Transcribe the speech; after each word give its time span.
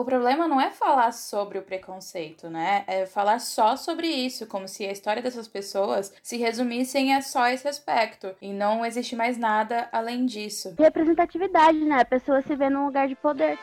O 0.00 0.04
problema 0.04 0.48
não 0.48 0.58
é 0.58 0.70
falar 0.70 1.12
sobre 1.12 1.58
o 1.58 1.62
preconceito, 1.62 2.48
né? 2.48 2.84
É 2.86 3.04
falar 3.04 3.38
só 3.38 3.76
sobre 3.76 4.06
isso, 4.06 4.46
como 4.46 4.66
se 4.66 4.86
a 4.86 4.90
história 4.90 5.20
dessas 5.20 5.46
pessoas 5.46 6.10
se 6.22 6.38
resumissem 6.38 7.14
a 7.14 7.20
só 7.20 7.48
esse 7.48 7.68
aspecto 7.68 8.34
e 8.40 8.50
não 8.50 8.82
existe 8.86 9.14
mais 9.14 9.36
nada 9.36 9.90
além 9.92 10.24
disso. 10.24 10.74
Representatividade, 10.78 11.80
né? 11.80 12.00
A 12.00 12.04
pessoa 12.06 12.40
se 12.40 12.56
vê 12.56 12.70
num 12.70 12.86
lugar 12.86 13.08
de 13.08 13.14
poder. 13.14 13.58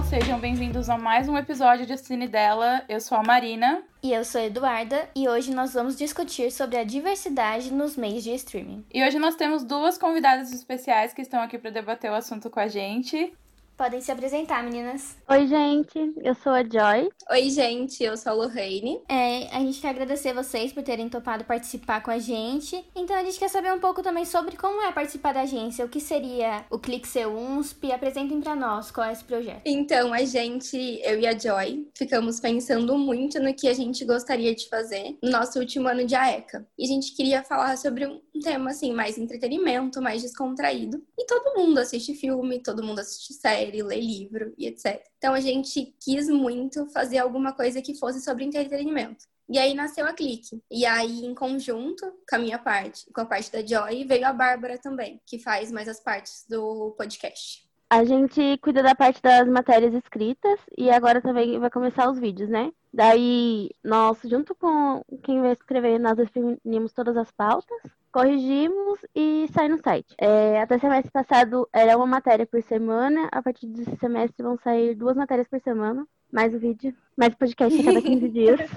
Pessoal, 0.00 0.04
sejam 0.04 0.38
bem-vindos 0.38 0.88
a 0.88 0.96
mais 0.96 1.28
um 1.28 1.36
episódio 1.36 1.86
de 1.86 1.96
Cine 1.96 2.26
dela. 2.26 2.82
Eu 2.88 3.00
sou 3.00 3.18
a 3.18 3.22
Marina. 3.22 3.82
E 4.02 4.12
eu 4.12 4.24
sou 4.24 4.40
a 4.40 4.44
Eduarda, 4.44 5.08
e 5.14 5.28
hoje 5.28 5.54
nós 5.54 5.74
vamos 5.74 5.96
discutir 5.96 6.50
sobre 6.50 6.78
a 6.78 6.84
diversidade 6.84 7.72
nos 7.72 7.96
meios 7.96 8.24
de 8.24 8.30
streaming. 8.34 8.84
E 8.92 9.04
hoje 9.04 9.18
nós 9.18 9.36
temos 9.36 9.62
duas 9.62 9.98
convidadas 9.98 10.52
especiais 10.52 11.12
que 11.12 11.20
estão 11.20 11.42
aqui 11.42 11.58
para 11.58 11.70
debater 11.70 12.10
o 12.10 12.14
assunto 12.14 12.48
com 12.48 12.60
a 12.60 12.68
gente. 12.68 13.32
Podem 13.80 14.02
se 14.02 14.12
apresentar, 14.12 14.62
meninas. 14.62 15.16
Oi, 15.26 15.46
gente, 15.46 16.12
eu 16.22 16.34
sou 16.34 16.52
a 16.52 16.62
Joy. 16.62 17.08
Oi, 17.30 17.48
gente, 17.48 18.04
eu 18.04 18.14
sou 18.14 18.32
a 18.32 18.34
Lorraine. 18.34 19.00
É, 19.08 19.46
a 19.56 19.60
gente 19.60 19.80
quer 19.80 19.88
agradecer 19.88 20.34
vocês 20.34 20.70
por 20.70 20.82
terem 20.82 21.08
topado 21.08 21.46
participar 21.46 22.02
com 22.02 22.10
a 22.10 22.18
gente. 22.18 22.84
Então 22.94 23.16
a 23.16 23.24
gente 23.24 23.38
quer 23.38 23.48
saber 23.48 23.72
um 23.72 23.80
pouco 23.80 24.02
também 24.02 24.26
sobre 24.26 24.54
como 24.54 24.82
é 24.82 24.92
participar 24.92 25.32
da 25.32 25.40
agência, 25.40 25.82
o 25.82 25.88
que 25.88 25.98
seria 25.98 26.62
o 26.68 26.78
Clique 26.78 27.08
Seu 27.08 27.34
UNSP. 27.34 27.90
Apresentem 27.90 28.38
para 28.42 28.54
nós 28.54 28.90
qual 28.90 29.06
é 29.06 29.12
esse 29.12 29.24
projeto. 29.24 29.62
Então, 29.64 30.12
a 30.12 30.26
gente, 30.26 30.76
eu 31.02 31.18
e 31.18 31.26
a 31.26 31.32
Joy, 31.32 31.88
ficamos 31.96 32.38
pensando 32.38 32.98
muito 32.98 33.40
no 33.40 33.54
que 33.54 33.66
a 33.66 33.72
gente 33.72 34.04
gostaria 34.04 34.54
de 34.54 34.68
fazer 34.68 35.16
no 35.22 35.30
nosso 35.30 35.58
último 35.58 35.88
ano 35.88 36.04
de 36.04 36.14
AECA. 36.14 36.68
E 36.78 36.84
a 36.84 36.86
gente 36.86 37.16
queria 37.16 37.42
falar 37.42 37.78
sobre 37.78 38.06
um 38.06 38.20
tema 38.40 38.70
assim, 38.70 38.92
mais 38.92 39.18
entretenimento, 39.18 40.02
mais 40.02 40.22
descontraído. 40.22 41.02
E 41.18 41.26
todo 41.26 41.56
mundo 41.56 41.78
assiste 41.78 42.14
filme, 42.14 42.62
todo 42.62 42.82
mundo 42.82 42.98
assiste 42.98 43.34
série 43.34 43.82
ler 43.82 44.00
livro 44.00 44.52
e 44.58 44.66
etc. 44.66 45.02
Então 45.18 45.34
a 45.34 45.40
gente 45.40 45.94
quis 46.02 46.28
muito 46.28 46.86
fazer 46.86 47.18
alguma 47.18 47.52
coisa 47.52 47.80
que 47.82 47.94
fosse 47.94 48.20
sobre 48.20 48.44
entretenimento. 48.44 49.24
E 49.48 49.58
aí 49.58 49.74
nasceu 49.74 50.06
a 50.06 50.12
Clique. 50.12 50.62
E 50.70 50.86
aí, 50.86 51.24
em 51.24 51.34
conjunto, 51.34 52.06
com 52.28 52.36
a 52.36 52.38
minha 52.38 52.58
parte, 52.58 53.04
com 53.12 53.20
a 53.20 53.26
parte 53.26 53.50
da 53.50 53.66
Joy, 53.66 54.04
veio 54.04 54.24
a 54.24 54.32
Bárbara 54.32 54.78
também, 54.78 55.20
que 55.26 55.40
faz 55.40 55.72
mais 55.72 55.88
as 55.88 55.98
partes 55.98 56.46
do 56.48 56.92
podcast. 56.96 57.68
A 57.92 58.04
gente 58.04 58.56
cuida 58.58 58.80
da 58.84 58.94
parte 58.94 59.20
das 59.20 59.48
matérias 59.48 59.92
escritas 59.92 60.60
e 60.78 60.88
agora 60.88 61.20
também 61.20 61.58
vai 61.58 61.68
começar 61.68 62.08
os 62.08 62.20
vídeos, 62.20 62.48
né? 62.48 62.70
Daí, 62.94 63.70
nós, 63.82 64.18
junto 64.22 64.54
com 64.54 65.02
quem 65.24 65.40
vai 65.40 65.52
escrever, 65.52 65.98
nós 65.98 66.16
definimos 66.16 66.92
todas 66.92 67.16
as 67.16 67.32
pautas, 67.32 67.82
corrigimos 68.12 68.98
e 69.14 69.46
sai 69.52 69.68
no 69.68 69.78
site. 69.82 70.14
É, 70.18 70.60
até 70.60 70.78
semestre 70.78 71.10
passado 71.10 71.68
era 71.72 71.96
uma 71.96 72.06
matéria 72.06 72.46
por 72.46 72.62
semana, 72.62 73.28
a 73.32 73.42
partir 73.42 73.66
desse 73.66 73.96
semestre 73.98 74.42
vão 74.42 74.58
sair 74.58 74.94
duas 74.94 75.16
matérias 75.16 75.48
por 75.48 75.60
semana, 75.60 76.06
mais 76.32 76.54
o 76.54 76.58
vídeo, 76.58 76.94
mais 77.16 77.34
o 77.34 77.36
podcast 77.36 77.80
a 77.80 77.84
cada 77.84 78.02
15 78.02 78.28
dias. 78.30 78.70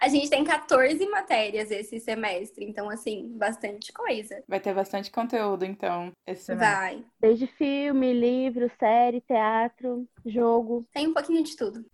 A 0.00 0.08
gente 0.08 0.28
tem 0.28 0.44
14 0.44 1.06
matérias 1.06 1.70
esse 1.70 1.98
semestre, 1.98 2.64
então, 2.64 2.90
assim, 2.90 3.32
bastante 3.36 3.92
coisa. 3.92 4.42
Vai 4.46 4.60
ter 4.60 4.74
bastante 4.74 5.10
conteúdo, 5.10 5.64
então, 5.64 6.12
esse 6.26 6.44
semestre. 6.44 6.76
Vai. 6.76 7.04
Desde 7.20 7.46
filme, 7.46 8.12
livro, 8.12 8.70
série, 8.78 9.20
teatro, 9.22 10.06
jogo. 10.26 10.86
Tem 10.92 11.06
um 11.06 11.14
pouquinho 11.14 11.42
de 11.42 11.56
tudo. 11.56 11.84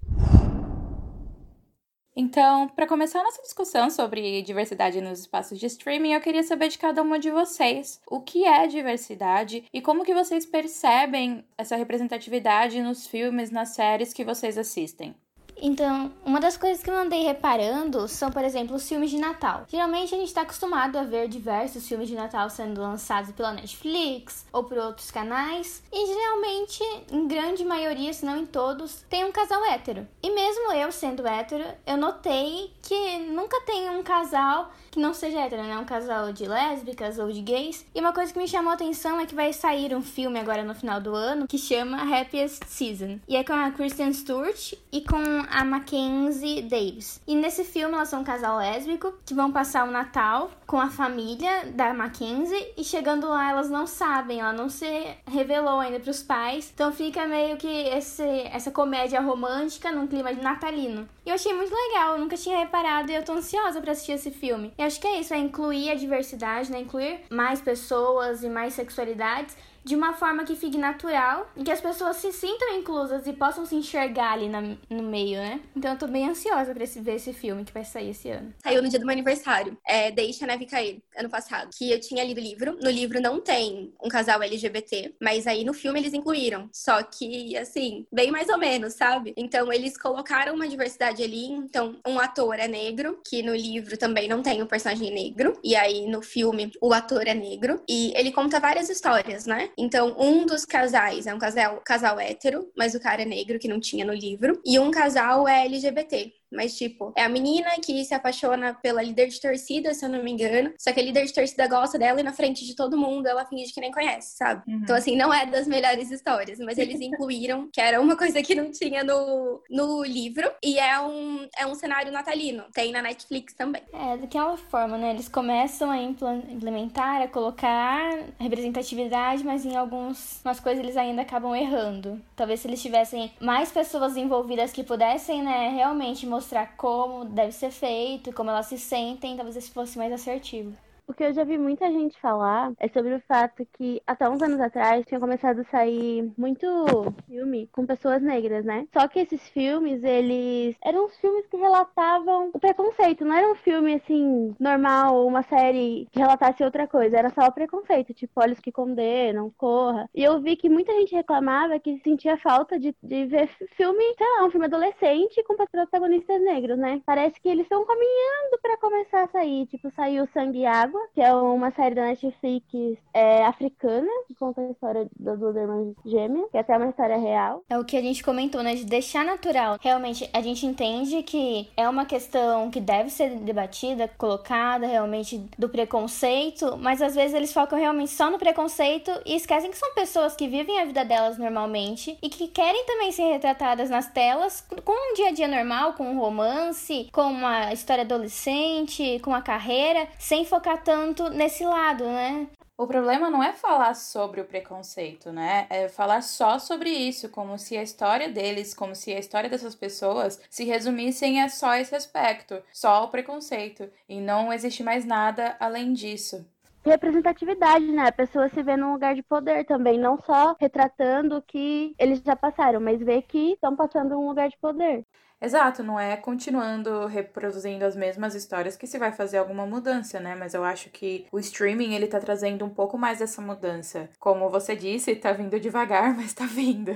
Então, 2.15 2.69
para 2.69 2.89
começar 2.89 3.21
a 3.21 3.25
nossa 3.25 3.41
discussão 3.43 3.89
sobre 3.89 4.43
diversidade 4.43 5.01
nos 5.01 5.21
espaços 5.21 5.59
de 5.59 5.67
streaming, 5.67 6.13
eu 6.13 6.21
queria 6.21 6.43
saber 6.43 6.69
de 6.69 6.79
cada 6.79 7.03
uma 7.03 7.19
de 7.19 7.31
vocês 7.31 8.01
o 8.11 8.21
que 8.21 8.45
é 8.45 8.67
diversidade 8.67 9.65
e 9.73 9.81
como 9.81 10.05
que 10.05 10.15
vocês 10.15 10.45
percebem 10.45 11.45
essa 11.57 11.77
representatividade 11.77 12.83
nos 12.83 13.07
filmes, 13.07 13.51
nas 13.51 13.71
séries 13.71 14.13
que 14.13 14.25
vocês 14.25 14.59
assistem. 14.59 15.15
Então, 15.61 16.11
uma 16.25 16.41
das 16.41 16.57
coisas 16.57 16.83
que 16.83 16.91
eu 16.91 16.97
andei 16.97 17.23
reparando 17.23 18.09
são, 18.09 18.31
por 18.31 18.43
exemplo, 18.43 18.77
os 18.77 18.89
filmes 18.89 19.11
de 19.11 19.19
Natal. 19.19 19.65
Geralmente 19.69 20.15
a 20.15 20.19
gente 20.19 20.29
está 20.29 20.41
acostumado 20.43 20.97
a 20.97 21.05
ver 21.05 21.29
diversos 21.29 21.87
filmes 21.87 22.09
de 22.09 22.15
Natal 22.15 22.49
sendo 22.49 22.81
lançados 22.81 23.31
pela 23.33 23.53
Netflix 23.53 24.47
ou 24.53 24.65
por 24.65 24.79
outros 24.79 25.11
canais, 25.11 25.83
e 25.93 26.07
geralmente, 26.07 26.83
em 27.13 27.29
grande 27.29 27.65
maioria, 27.65 28.13
se 28.13 28.25
não 28.25 28.39
em 28.39 28.47
todos, 28.47 29.05
tem 29.09 29.25
um 29.25 29.33
casal 29.33 29.63
hétero. 29.67 30.09
E 30.23 30.31
mesmo 30.31 30.73
eu 30.73 30.91
sendo 30.91 31.27
hétero, 31.27 31.65
eu 31.87 31.97
notei 31.97 32.73
que 32.91 33.19
nunca 33.21 33.61
tem 33.61 33.89
um 33.89 34.03
casal 34.03 34.73
que 34.91 34.99
não 34.99 35.15
seja 35.15 35.43
hétero, 35.43 35.63
né? 35.63 35.79
Um 35.79 35.85
casal 35.85 36.33
de 36.33 36.45
lésbicas 36.45 37.21
ou 37.21 37.31
de 37.31 37.41
gays. 37.41 37.87
E 37.95 38.01
uma 38.01 38.13
coisa 38.13 38.33
que 38.33 38.39
me 38.41 38.49
chamou 38.49 38.73
a 38.73 38.75
atenção 38.75 39.21
é 39.21 39.27
que 39.27 39.35
vai 39.37 39.53
sair 39.53 39.95
um 39.95 40.03
filme 40.03 40.41
agora 40.41 40.65
no 40.65 40.75
final 40.75 41.01
do 41.01 41.15
ano 41.15 41.47
que 41.47 41.57
chama 41.57 42.03
Happiest 42.03 42.65
Season. 42.67 43.21
E 43.29 43.37
é 43.37 43.45
com 43.45 43.53
a 43.53 43.71
Kristen 43.71 44.13
Stewart 44.13 44.73
e 44.91 45.03
com 45.03 45.23
a 45.49 45.65
Mackenzie 45.65 46.63
Davis. 46.63 47.21
E 47.29 47.37
nesse 47.37 47.63
filme 47.63 47.95
elas 47.95 48.09
são 48.09 48.23
um 48.23 48.25
casal 48.25 48.59
lésbico 48.59 49.15
que 49.25 49.35
vão 49.35 49.53
passar 49.53 49.87
o 49.87 49.93
Natal 49.93 50.51
com 50.67 50.81
a 50.81 50.91
família 50.91 51.67
da 51.73 51.95
Mackenzie 51.95 52.73
e 52.77 52.83
chegando 52.83 53.29
lá 53.29 53.51
elas 53.51 53.71
não 53.71 53.87
sabem, 53.87 54.41
ela 54.41 54.53
não 54.53 54.69
se 54.69 54.87
revelou 55.29 55.79
ainda 55.79 56.01
para 56.01 56.11
os 56.11 56.25
pais. 56.25 56.73
Então 56.75 56.91
fica 56.91 57.25
meio 57.29 57.57
que 57.57 57.69
esse, 57.69 58.25
essa 58.53 58.73
comédia 58.73 59.21
romântica 59.21 59.93
num 59.93 60.09
clima 60.09 60.35
de 60.35 60.41
natalino. 60.41 61.09
E 61.25 61.29
eu 61.29 61.37
achei 61.37 61.53
muito 61.53 61.73
legal, 61.73 62.15
eu 62.15 62.19
nunca 62.19 62.37
tinha 62.37 62.59
reparado 62.59 62.80
e 63.11 63.15
eu 63.15 63.25
tô 63.25 63.33
ansiosa 63.33 63.81
para 63.81 63.93
assistir 63.93 64.13
esse 64.13 64.31
filme. 64.31 64.73
Eu 64.79 64.87
acho 64.87 65.01
que 65.01 65.07
é 65.07 65.21
isso, 65.21 65.35
é 65.35 65.39
incluir 65.39 65.91
a 65.91 65.95
diversidade, 65.95 66.71
né? 66.71 66.81
Incluir 66.81 67.21
mais 67.31 67.61
pessoas 67.61 68.43
e 68.43 68.49
mais 68.49 68.75
sexualidades 68.75 69.57
de 69.85 69.97
uma 69.97 70.13
forma 70.13 70.45
que 70.45 70.57
fique 70.57 70.79
natural 70.79 71.51
e 71.57 71.65
que 71.65 71.71
as 71.71 71.81
pessoas 71.81 72.17
se 72.17 72.33
sintam 72.33 72.77
inclusas 72.77 73.27
e 73.27 73.33
possam 73.33 73.65
se 73.65 73.75
enxergar 73.75 74.33
ali 74.33 74.49
na, 74.49 74.61
no 74.61 75.03
meio, 75.03 75.39
né? 75.39 75.61
Então 75.75 75.93
eu 75.93 75.99
tô 75.99 76.07
bem 76.07 76.29
ansiosa 76.29 76.75
pra 76.75 76.85
esse, 76.85 77.01
ver 77.01 77.17
esse 77.17 77.33
filme 77.33 77.65
que 77.65 77.73
vai 77.73 77.85
sair 77.85 78.11
esse 78.11 78.31
ano. 78.31 78.53
Saiu 78.63 78.83
no 78.83 78.89
dia 78.89 78.99
do 78.99 79.07
meu 79.07 79.13
aniversário, 79.13 79.77
é 79.87 80.11
Deixa 80.11 80.45
a 80.45 80.49
Neve 80.49 80.67
Cair, 80.67 81.03
ano 81.17 81.31
passado. 81.31 81.71
Que 81.77 81.91
eu 81.91 82.01
tinha 82.01 82.25
lido 82.25 82.39
o 82.39 82.43
livro. 82.43 82.79
No 82.83 82.91
livro 82.91 83.21
não 83.21 83.41
tem 83.41 83.93
um 84.03 84.09
casal 84.09 84.43
LGBT, 84.43 85.15
mas 85.21 85.47
aí 85.47 85.65
no 85.65 85.73
filme 85.73 86.01
eles 86.01 86.15
incluíram. 86.15 86.69
Só 86.73 87.03
que, 87.03 87.57
assim, 87.57 88.07
bem 88.13 88.31
mais 88.31 88.49
ou 88.49 88.59
menos, 88.59 88.95
sabe? 88.95 89.33
Então 89.37 89.73
eles 89.73 89.97
colocaram 89.97 90.55
uma 90.55 90.69
diversidade 90.69 91.23
ali. 91.23 91.47
Então, 91.47 91.97
um 92.07 92.19
ator 92.19 92.59
é 92.59 92.69
negro, 92.69 93.21
que 93.27 93.43
no 93.43 93.55
livro 93.55 93.97
também 93.97 94.29
não 94.29 94.43
tem 94.43 94.63
um 94.63 94.67
personagem 94.67 95.13
negro. 95.13 95.59
E 95.65 95.75
aí 95.75 96.07
no 96.07 96.23
filme 96.23 96.71
o 96.81 96.93
ator 96.93 97.27
é 97.27 97.35
negro. 97.35 97.83
E 97.89 98.13
ele 98.17 98.33
conta 98.33 98.61
várias 98.61 98.89
histórias, 98.89 99.47
né? 99.47 99.70
Então, 99.77 100.17
um 100.19 100.47
dos 100.47 100.65
casais 100.65 101.27
é 101.27 101.35
um 101.35 101.39
casal, 101.39 101.81
casal 101.81 102.19
hétero, 102.21 102.71
mas 102.77 102.95
o 102.95 103.01
cara 103.01 103.23
é 103.23 103.25
negro, 103.25 103.59
que 103.59 103.69
não 103.69 103.81
tinha 103.81 104.05
no 104.05 104.13
livro, 104.13 104.61
e 104.65 104.79
um 104.79 104.91
casal 104.91 105.47
é 105.49 105.65
LGBT. 105.65 106.40
Mas, 106.53 106.77
tipo, 106.77 107.13
é 107.17 107.23
a 107.23 107.29
menina 107.29 107.71
que 107.83 108.05
se 108.05 108.15
apaixona 108.15 108.75
pela 108.75 109.03
líder 109.03 109.29
de 109.29 109.41
torcida, 109.41 109.95
se 109.95 110.05
eu 110.05 110.09
não 110.09 110.23
me 110.23 110.33
engano. 110.33 110.73
Só 110.79 110.93
que 110.93 111.01
a 111.01 111.03
líder 111.03 111.25
de 111.27 111.33
torcida 111.33 111.67
gosta 111.67 111.99
dela 111.99 112.21
e 112.21 112.23
na 112.23 112.33
frente 112.33 112.67
de 112.67 112.75
todo 112.75 112.97
mundo 112.97 113.27
ela 113.27 113.47
finge 113.47 113.73
que 113.73 113.81
nem 113.81 113.91
conhece, 113.91 114.37
sabe? 114.37 114.63
Uhum. 114.67 114.81
Então, 114.83 114.97
assim, 114.97 115.17
não 115.17 115.33
é 115.33 115.47
das 115.47 115.67
melhores 115.67 116.11
histórias, 116.11 116.59
mas 116.59 116.79
eles 116.79 117.01
incluíram, 117.01 117.69
que 117.73 117.81
era 117.81 118.01
uma 118.01 118.17
coisa 118.17 118.43
que 118.43 118.55
não 118.55 118.71
tinha 118.71 119.05
no, 119.05 119.63
no 119.71 120.05
livro. 120.05 120.51
E 120.63 120.79
é 120.79 121.01
um, 121.01 121.49
é 121.57 121.67
um 121.67 121.75
cenário 121.75 122.13
natalino. 122.13 122.65
Tem 122.75 122.93
na 122.93 123.03
Netflix 123.03 123.55
também. 123.55 123.83
É, 123.93 124.17
daquela 124.17 124.57
forma, 124.57 124.99
né? 124.99 125.11
Eles 125.11 125.29
começam 125.29 125.91
a 125.91 125.99
implementar, 125.99 127.23
a 127.23 127.29
colocar 127.29 128.25
representatividade, 128.39 129.45
mas 129.45 129.65
em 129.65 129.77
algumas 129.77 130.43
coisas 130.63 130.83
eles 130.83 130.97
ainda 130.97 131.23
acabam 131.23 131.55
errando. 131.55 132.21
Talvez 132.35 132.61
se 132.61 132.69
eles 132.69 132.83
tivessem 132.83 133.31
mais 133.41 133.71
pessoas 133.71 134.17
envolvidas 134.17 134.73
que 134.73 134.83
pudessem, 134.83 135.43
né, 135.43 135.69
realmente 135.69 136.27
mostrar 136.27 136.40
mostrar 136.41 136.75
como 136.75 137.27
deve 137.27 137.53
ser 137.53 137.71
feito, 137.71 138.33
como 138.33 138.49
elas 138.49 138.65
se 138.65 138.79
sentem, 138.79 139.37
talvez 139.37 139.57
esse 139.57 139.71
fosse 139.71 139.99
mais 139.99 140.11
assertivo. 140.11 140.75
O 141.11 141.13
que 141.13 141.25
eu 141.25 141.33
já 141.33 141.43
vi 141.43 141.59
muita 141.59 141.91
gente 141.91 142.21
falar 142.21 142.73
é 142.79 142.87
sobre 142.87 143.13
o 143.13 143.21
fato 143.23 143.67
que 143.73 144.01
até 144.07 144.29
uns 144.29 144.41
anos 144.41 144.61
atrás 144.61 145.05
tinha 145.05 145.19
começado 145.19 145.63
a 145.63 145.65
sair 145.65 146.33
muito 146.39 147.13
filme 147.27 147.69
com 147.73 147.85
pessoas 147.85 148.23
negras, 148.23 148.65
né? 148.65 148.87
Só 148.93 149.09
que 149.09 149.19
esses 149.19 149.49
filmes, 149.49 150.05
eles 150.05 150.77
eram 150.81 151.07
os 151.07 151.17
filmes 151.17 151.45
que 151.49 151.57
relatavam 151.57 152.51
o 152.55 152.61
preconceito, 152.61 153.25
não 153.25 153.35
era 153.35 153.51
um 153.51 153.57
filme 153.57 153.95
assim 153.95 154.55
normal, 154.61 155.27
uma 155.27 155.43
série 155.43 156.07
que 156.13 156.21
relatasse 156.21 156.63
outra 156.63 156.87
coisa, 156.87 157.19
era 157.19 157.31
só 157.31 157.49
o 157.49 157.53
preconceito, 157.53 158.15
tipo 158.15 158.41
Olhos 158.41 158.61
que 158.61 158.71
Condenam, 158.71 159.53
Corra. 159.59 160.09
E 160.15 160.23
eu 160.23 160.41
vi 160.41 160.55
que 160.55 160.69
muita 160.69 160.93
gente 160.93 161.13
reclamava 161.13 161.81
que 161.81 161.99
sentia 162.05 162.37
falta 162.37 162.79
de, 162.79 162.95
de 163.03 163.27
ver 163.27 163.49
filme, 163.77 164.15
sei 164.17 164.27
lá, 164.37 164.47
um 164.47 164.51
filme 164.53 164.67
adolescente 164.67 165.43
com 165.43 165.57
protagonistas 165.57 166.41
negros, 166.41 166.79
né? 166.79 167.03
Parece 167.05 167.41
que 167.41 167.49
eles 167.49 167.65
estão 167.65 167.85
caminhando 167.85 168.61
para 168.63 168.77
começar 168.77 169.25
a 169.25 169.29
sair, 169.29 169.67
tipo, 169.67 169.91
saiu 169.97 170.29
Sangue 170.33 170.61
e 170.61 170.67
Água 170.67 171.00
que 171.15 171.21
é 171.21 171.33
uma 171.35 171.71
série 171.71 171.95
da 171.95 172.03
Netflix 172.03 172.99
é, 173.13 173.45
africana, 173.45 174.09
que 174.27 174.35
conta 174.35 174.61
a 174.61 174.71
história 174.71 175.09
das 175.19 175.39
duas 175.39 175.57
irmãs 175.57 175.95
gêmeas, 176.05 176.51
que 176.51 176.57
é 176.57 176.61
até 176.61 176.77
uma 176.77 176.89
história 176.89 177.17
real. 177.17 177.65
É 177.69 177.79
o 177.79 177.85
que 177.85 177.97
a 177.97 178.01
gente 178.01 178.23
comentou, 178.23 178.63
né? 178.63 178.75
De 178.75 178.85
deixar 178.85 179.25
natural. 179.25 179.79
Realmente, 179.81 180.29
a 180.33 180.41
gente 180.41 180.67
entende 180.67 181.23
que 181.23 181.69
é 181.77 181.89
uma 181.89 182.05
questão 182.05 182.71
que 182.71 182.81
deve 182.81 183.11
ser 183.11 183.31
debatida, 183.39 184.09
colocada 184.17 184.87
realmente 184.87 185.39
do 185.59 185.69
preconceito, 185.69 186.77
mas 186.79 187.03
às 187.03 187.15
vezes 187.15 187.35
eles 187.35 187.53
focam 187.53 187.79
realmente 187.79 188.11
só 188.11 188.31
no 188.31 188.39
preconceito 188.39 189.11
e 189.27 189.35
esquecem 189.35 189.71
que 189.71 189.79
são 189.79 189.95
pessoas 189.95 190.37
que 190.37 190.47
vivem 190.47 190.81
a 190.81 190.85
vida 190.85 191.05
delas 191.05 191.39
normalmente 191.39 192.17
e 192.23 192.29
que 192.29 192.49
querem 192.49 192.85
também 192.87 193.13
ser 193.13 193.25
retratadas 193.25 193.91
nas 193.91 194.09
telas 194.09 194.61
com 194.85 194.93
um 194.93 195.15
dia 195.15 195.29
a 195.29 195.33
dia 195.33 195.49
normal, 195.49 195.95
com 195.95 196.05
um 196.05 196.19
romance, 196.19 197.09
com 197.13 197.23
uma 197.23 197.73
história 197.73 198.05
adolescente, 198.05 199.19
com 199.21 199.35
a 199.35 199.43
carreira, 199.43 200.07
sem 200.19 200.45
focar 200.45 200.83
tanto 200.83 200.90
nesse 201.31 201.65
lado, 201.65 202.05
né? 202.05 202.49
O 202.77 202.87
problema 202.87 203.29
não 203.29 203.43
é 203.43 203.53
falar 203.53 203.95
sobre 203.95 204.41
o 204.41 204.47
preconceito, 204.47 205.31
né? 205.31 205.67
É 205.69 205.87
falar 205.87 206.23
só 206.23 206.59
sobre 206.59 206.89
isso, 206.89 207.29
como 207.29 207.59
se 207.59 207.77
a 207.77 207.83
história 207.83 208.29
deles, 208.29 208.73
como 208.73 208.95
se 208.95 209.13
a 209.13 209.19
história 209.19 209.51
dessas 209.51 209.75
pessoas 209.75 210.41
se 210.49 210.65
resumissem 210.65 211.43
a 211.43 211.51
só 211.51 211.75
esse 211.75 211.95
aspecto, 211.95 212.63
só 212.73 213.05
o 213.05 213.09
preconceito, 213.09 213.91
e 214.09 214.19
não 214.19 214.51
existe 214.51 214.83
mais 214.83 215.05
nada 215.05 215.57
além 215.61 215.93
disso 215.93 216.47
representatividade, 216.83 217.87
né? 217.93 218.09
A 218.09 218.13
pessoa 218.13 218.49
se 218.49 218.63
vê 218.63 218.77
num 218.77 218.93
lugar 218.93 219.15
de 219.15 219.23
poder 219.23 219.65
também, 219.65 219.99
não 219.99 220.19
só 220.19 220.57
retratando 220.59 221.37
o 221.37 221.43
que 221.43 221.95
eles 221.99 222.23
já 222.25 222.35
passaram, 222.35 222.81
mas 222.81 223.01
ver 223.01 223.23
que 223.23 223.53
estão 223.53 223.77
passando 223.77 224.19
um 224.19 224.29
lugar 224.29 224.49
de 224.49 224.57
poder. 224.59 225.05
Exato, 225.43 225.83
não 225.83 225.99
é 225.99 226.17
continuando 226.19 227.07
reproduzindo 227.07 227.85
as 227.85 227.97
mesmas 227.97 228.35
histórias 228.35 228.77
que 228.77 228.87
se 228.87 228.99
vai 228.99 229.11
fazer 229.11 229.39
alguma 229.39 229.67
mudança, 229.67 230.21
né? 230.21 230.35
Mas 230.35 230.53
eu 230.53 230.63
acho 230.63 230.91
que 230.91 231.27
o 231.33 231.39
streaming 231.39 231.95
ele 231.95 232.07
tá 232.07 232.21
trazendo 232.21 232.65
um 232.65 232.69
pouco 232.69 232.99
mais 232.99 233.19
dessa 233.21 233.41
mudança. 233.41 234.11
Como 234.19 234.51
você 234.51 234.77
disse, 234.77 235.17
tá 235.17 235.33
vindo 235.33 235.59
devagar, 235.59 236.13
mas 236.17 236.35
tá 236.35 236.45
vindo. 236.45 236.93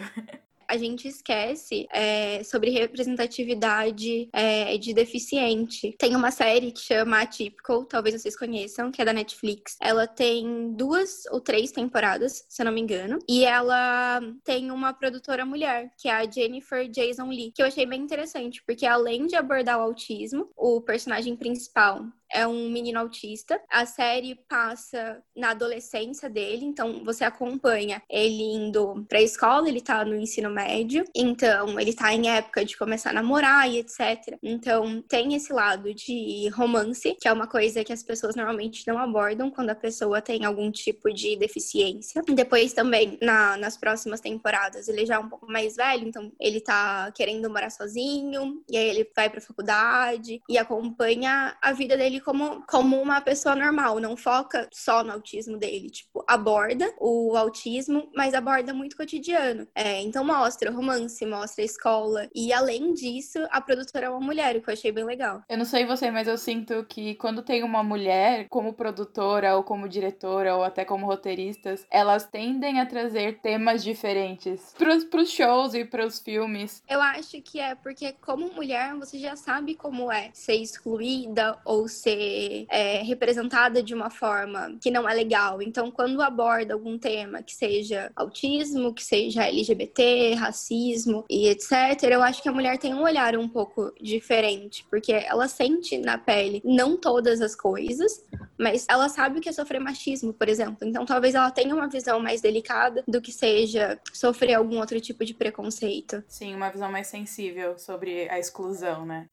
A 0.74 0.78
gente 0.78 1.06
esquece 1.06 1.86
é, 1.92 2.42
sobre 2.42 2.70
representatividade 2.70 4.28
é, 4.32 4.76
de 4.76 4.92
deficiente. 4.92 5.94
Tem 5.98 6.16
uma 6.16 6.32
série 6.32 6.72
que 6.72 6.80
chama 6.80 7.22
Atypical, 7.22 7.84
talvez 7.84 8.20
vocês 8.20 8.36
conheçam, 8.36 8.90
que 8.90 9.00
é 9.00 9.04
da 9.04 9.12
Netflix. 9.12 9.76
Ela 9.80 10.06
tem 10.06 10.72
duas 10.74 11.26
ou 11.30 11.40
três 11.40 11.70
temporadas, 11.70 12.44
se 12.48 12.60
eu 12.60 12.66
não 12.66 12.72
me 12.72 12.80
engano, 12.80 13.18
e 13.28 13.44
ela 13.44 14.20
tem 14.42 14.70
uma 14.70 14.92
produtora 14.92 15.46
mulher, 15.46 15.92
que 15.96 16.08
é 16.08 16.12
a 16.12 16.28
Jennifer 16.28 16.88
Jason 16.88 17.28
Lee, 17.28 17.52
que 17.54 17.62
eu 17.62 17.66
achei 17.66 17.86
bem 17.86 18.02
interessante, 18.02 18.62
porque 18.66 18.84
além 18.84 19.26
de 19.26 19.36
abordar 19.36 19.78
o 19.78 19.82
autismo, 19.82 20.50
o 20.56 20.80
personagem 20.80 21.36
principal 21.36 22.04
é 22.34 22.46
um 22.46 22.69
menino 22.69 22.98
autista. 22.98 23.60
A 23.70 23.86
série 23.86 24.34
passa 24.48 25.22
na 25.34 25.50
adolescência 25.50 26.28
dele, 26.28 26.64
então 26.64 27.04
você 27.04 27.25
acompanha 27.25 28.02
ele 28.10 28.42
indo 28.42 29.06
pra 29.08 29.22
escola, 29.22 29.69
ele 29.69 29.81
tá 29.81 30.04
no 30.04 30.16
ensino 30.16 30.50
médio, 30.50 31.04
então 31.14 31.78
ele 31.78 31.94
tá 31.94 32.12
em 32.12 32.28
época 32.28 32.64
de 32.64 32.76
começar 32.76 33.10
a 33.10 33.12
namorar 33.14 33.70
e 33.70 33.78
etc. 33.78 34.36
Então 34.42 35.00
tem 35.02 35.34
esse 35.34 35.52
lado 35.52 35.94
de 35.94 36.48
romance, 36.48 37.16
que 37.20 37.28
é 37.28 37.32
uma 37.32 37.46
coisa 37.46 37.84
que 37.84 37.92
as 37.92 38.02
pessoas 38.02 38.34
normalmente 38.34 38.86
não 38.86 38.98
abordam 38.98 39.50
quando 39.50 39.70
a 39.70 39.75
pessoa 39.75 40.20
tem 40.20 40.44
algum 40.44 40.70
tipo 40.72 41.12
de 41.12 41.36
deficiência. 41.36 42.20
Depois 42.28 42.72
também, 42.72 43.16
na, 43.22 43.56
nas 43.56 43.76
próximas 43.76 44.20
temporadas, 44.20 44.88
ele 44.88 45.06
já 45.06 45.14
é 45.14 45.19
um 45.19 45.28
pouco 45.28 45.46
mais 45.46 45.76
velho, 45.76 46.08
então 46.08 46.32
ele 46.40 46.60
tá 46.60 47.12
querendo 47.12 47.48
morar 47.48 47.70
sozinho, 47.70 48.62
e 48.69 48.76
aí 48.76 48.88
ele 48.88 49.08
vai 49.14 49.31
pra 49.31 49.40
faculdade 49.40 50.42
e 50.48 50.58
acompanha 50.58 51.56
a 51.62 51.72
vida 51.72 51.96
dele 51.96 52.23
como, 52.24 52.64
como 52.66 53.00
uma 53.00 53.20
pessoa 53.20 53.54
normal, 53.54 54.00
não 54.00 54.16
foca 54.16 54.68
só 54.72 55.04
no 55.04 55.12
autismo 55.12 55.56
dele. 55.56 55.90
Tipo, 55.90 56.24
aborda 56.26 56.92
o 56.98 57.36
autismo, 57.36 58.10
mas 58.14 58.34
aborda 58.34 58.72
muito 58.72 58.96
cotidiano. 58.96 59.66
É, 59.74 60.00
então 60.00 60.24
mostra 60.24 60.70
romance, 60.70 61.24
mostra 61.26 61.62
a 61.62 61.66
escola. 61.66 62.28
E 62.34 62.52
além 62.52 62.92
disso, 62.94 63.38
a 63.50 63.60
produtora 63.60 64.06
é 64.06 64.10
uma 64.10 64.20
mulher, 64.20 64.56
o 64.56 64.62
que 64.62 64.70
eu 64.70 64.74
achei 64.74 64.90
bem 64.90 65.04
legal. 65.04 65.42
Eu 65.48 65.58
não 65.58 65.64
sei 65.64 65.84
você, 65.84 66.10
mas 66.10 66.26
eu 66.26 66.38
sinto 66.38 66.84
que 66.84 67.14
quando 67.16 67.42
tem 67.42 67.62
uma 67.62 67.82
mulher 67.82 68.46
como 68.48 68.72
produtora, 68.72 69.56
ou 69.56 69.62
como 69.62 69.88
diretora, 69.88 70.56
ou 70.56 70.64
até 70.64 70.84
como 70.84 71.06
roteiristas, 71.06 71.86
elas 71.90 72.26
tendem 72.26 72.80
a 72.80 72.86
trazer 72.86 73.40
temas 73.40 73.82
diferentes 73.82 74.74
pros, 74.78 75.04
pros 75.04 75.30
shows 75.30 75.74
e 75.74 75.84
pros 75.84 76.18
filmes. 76.18 76.82
Eu 76.88 77.00
acho 77.00 77.40
que 77.42 77.60
é 77.60 77.74
porque, 77.74 78.12
como 78.20 78.52
mulher, 78.52 78.94
você 78.94 79.18
já 79.18 79.36
sabe 79.36 79.74
como 79.74 80.10
é 80.10 80.30
ser 80.32 80.54
excluída 80.54 81.58
ou 81.64 81.88
ser 81.88 82.03
ser 82.04 82.66
é, 82.68 83.02
representada 83.02 83.82
de 83.82 83.94
uma 83.94 84.10
forma 84.10 84.76
que 84.80 84.90
não 84.90 85.08
é 85.08 85.14
legal. 85.14 85.62
Então, 85.62 85.90
quando 85.90 86.20
aborda 86.20 86.74
algum 86.74 86.98
tema 86.98 87.42
que 87.42 87.54
seja 87.54 88.12
autismo, 88.14 88.92
que 88.92 89.02
seja 89.02 89.44
LGBT, 89.44 90.34
racismo 90.34 91.24
e 91.28 91.48
etc., 91.48 92.04
eu 92.10 92.22
acho 92.22 92.42
que 92.42 92.48
a 92.48 92.52
mulher 92.52 92.78
tem 92.78 92.94
um 92.94 93.02
olhar 93.02 93.36
um 93.36 93.48
pouco 93.48 93.92
diferente, 94.00 94.86
porque 94.90 95.12
ela 95.12 95.48
sente 95.48 95.96
na 95.98 96.18
pele 96.18 96.60
não 96.64 96.96
todas 96.96 97.40
as 97.40 97.56
coisas, 97.56 98.22
mas 98.58 98.84
ela 98.88 99.08
sabe 99.08 99.38
o 99.38 99.42
que 99.42 99.48
é 99.48 99.52
sofrer 99.52 99.80
machismo, 99.80 100.32
por 100.32 100.48
exemplo. 100.48 100.86
Então, 100.86 101.06
talvez 101.06 101.34
ela 101.34 101.50
tenha 101.50 101.74
uma 101.74 101.88
visão 101.88 102.20
mais 102.20 102.40
delicada 102.40 103.02
do 103.08 103.20
que 103.20 103.32
seja 103.32 103.98
sofrer 104.12 104.54
algum 104.54 104.78
outro 104.78 105.00
tipo 105.00 105.24
de 105.24 105.32
preconceito. 105.32 106.22
Sim, 106.28 106.54
uma 106.54 106.70
visão 106.70 106.90
mais 106.90 107.06
sensível 107.06 107.78
sobre 107.78 108.28
a 108.28 108.38
exclusão, 108.38 109.06
né? 109.06 109.28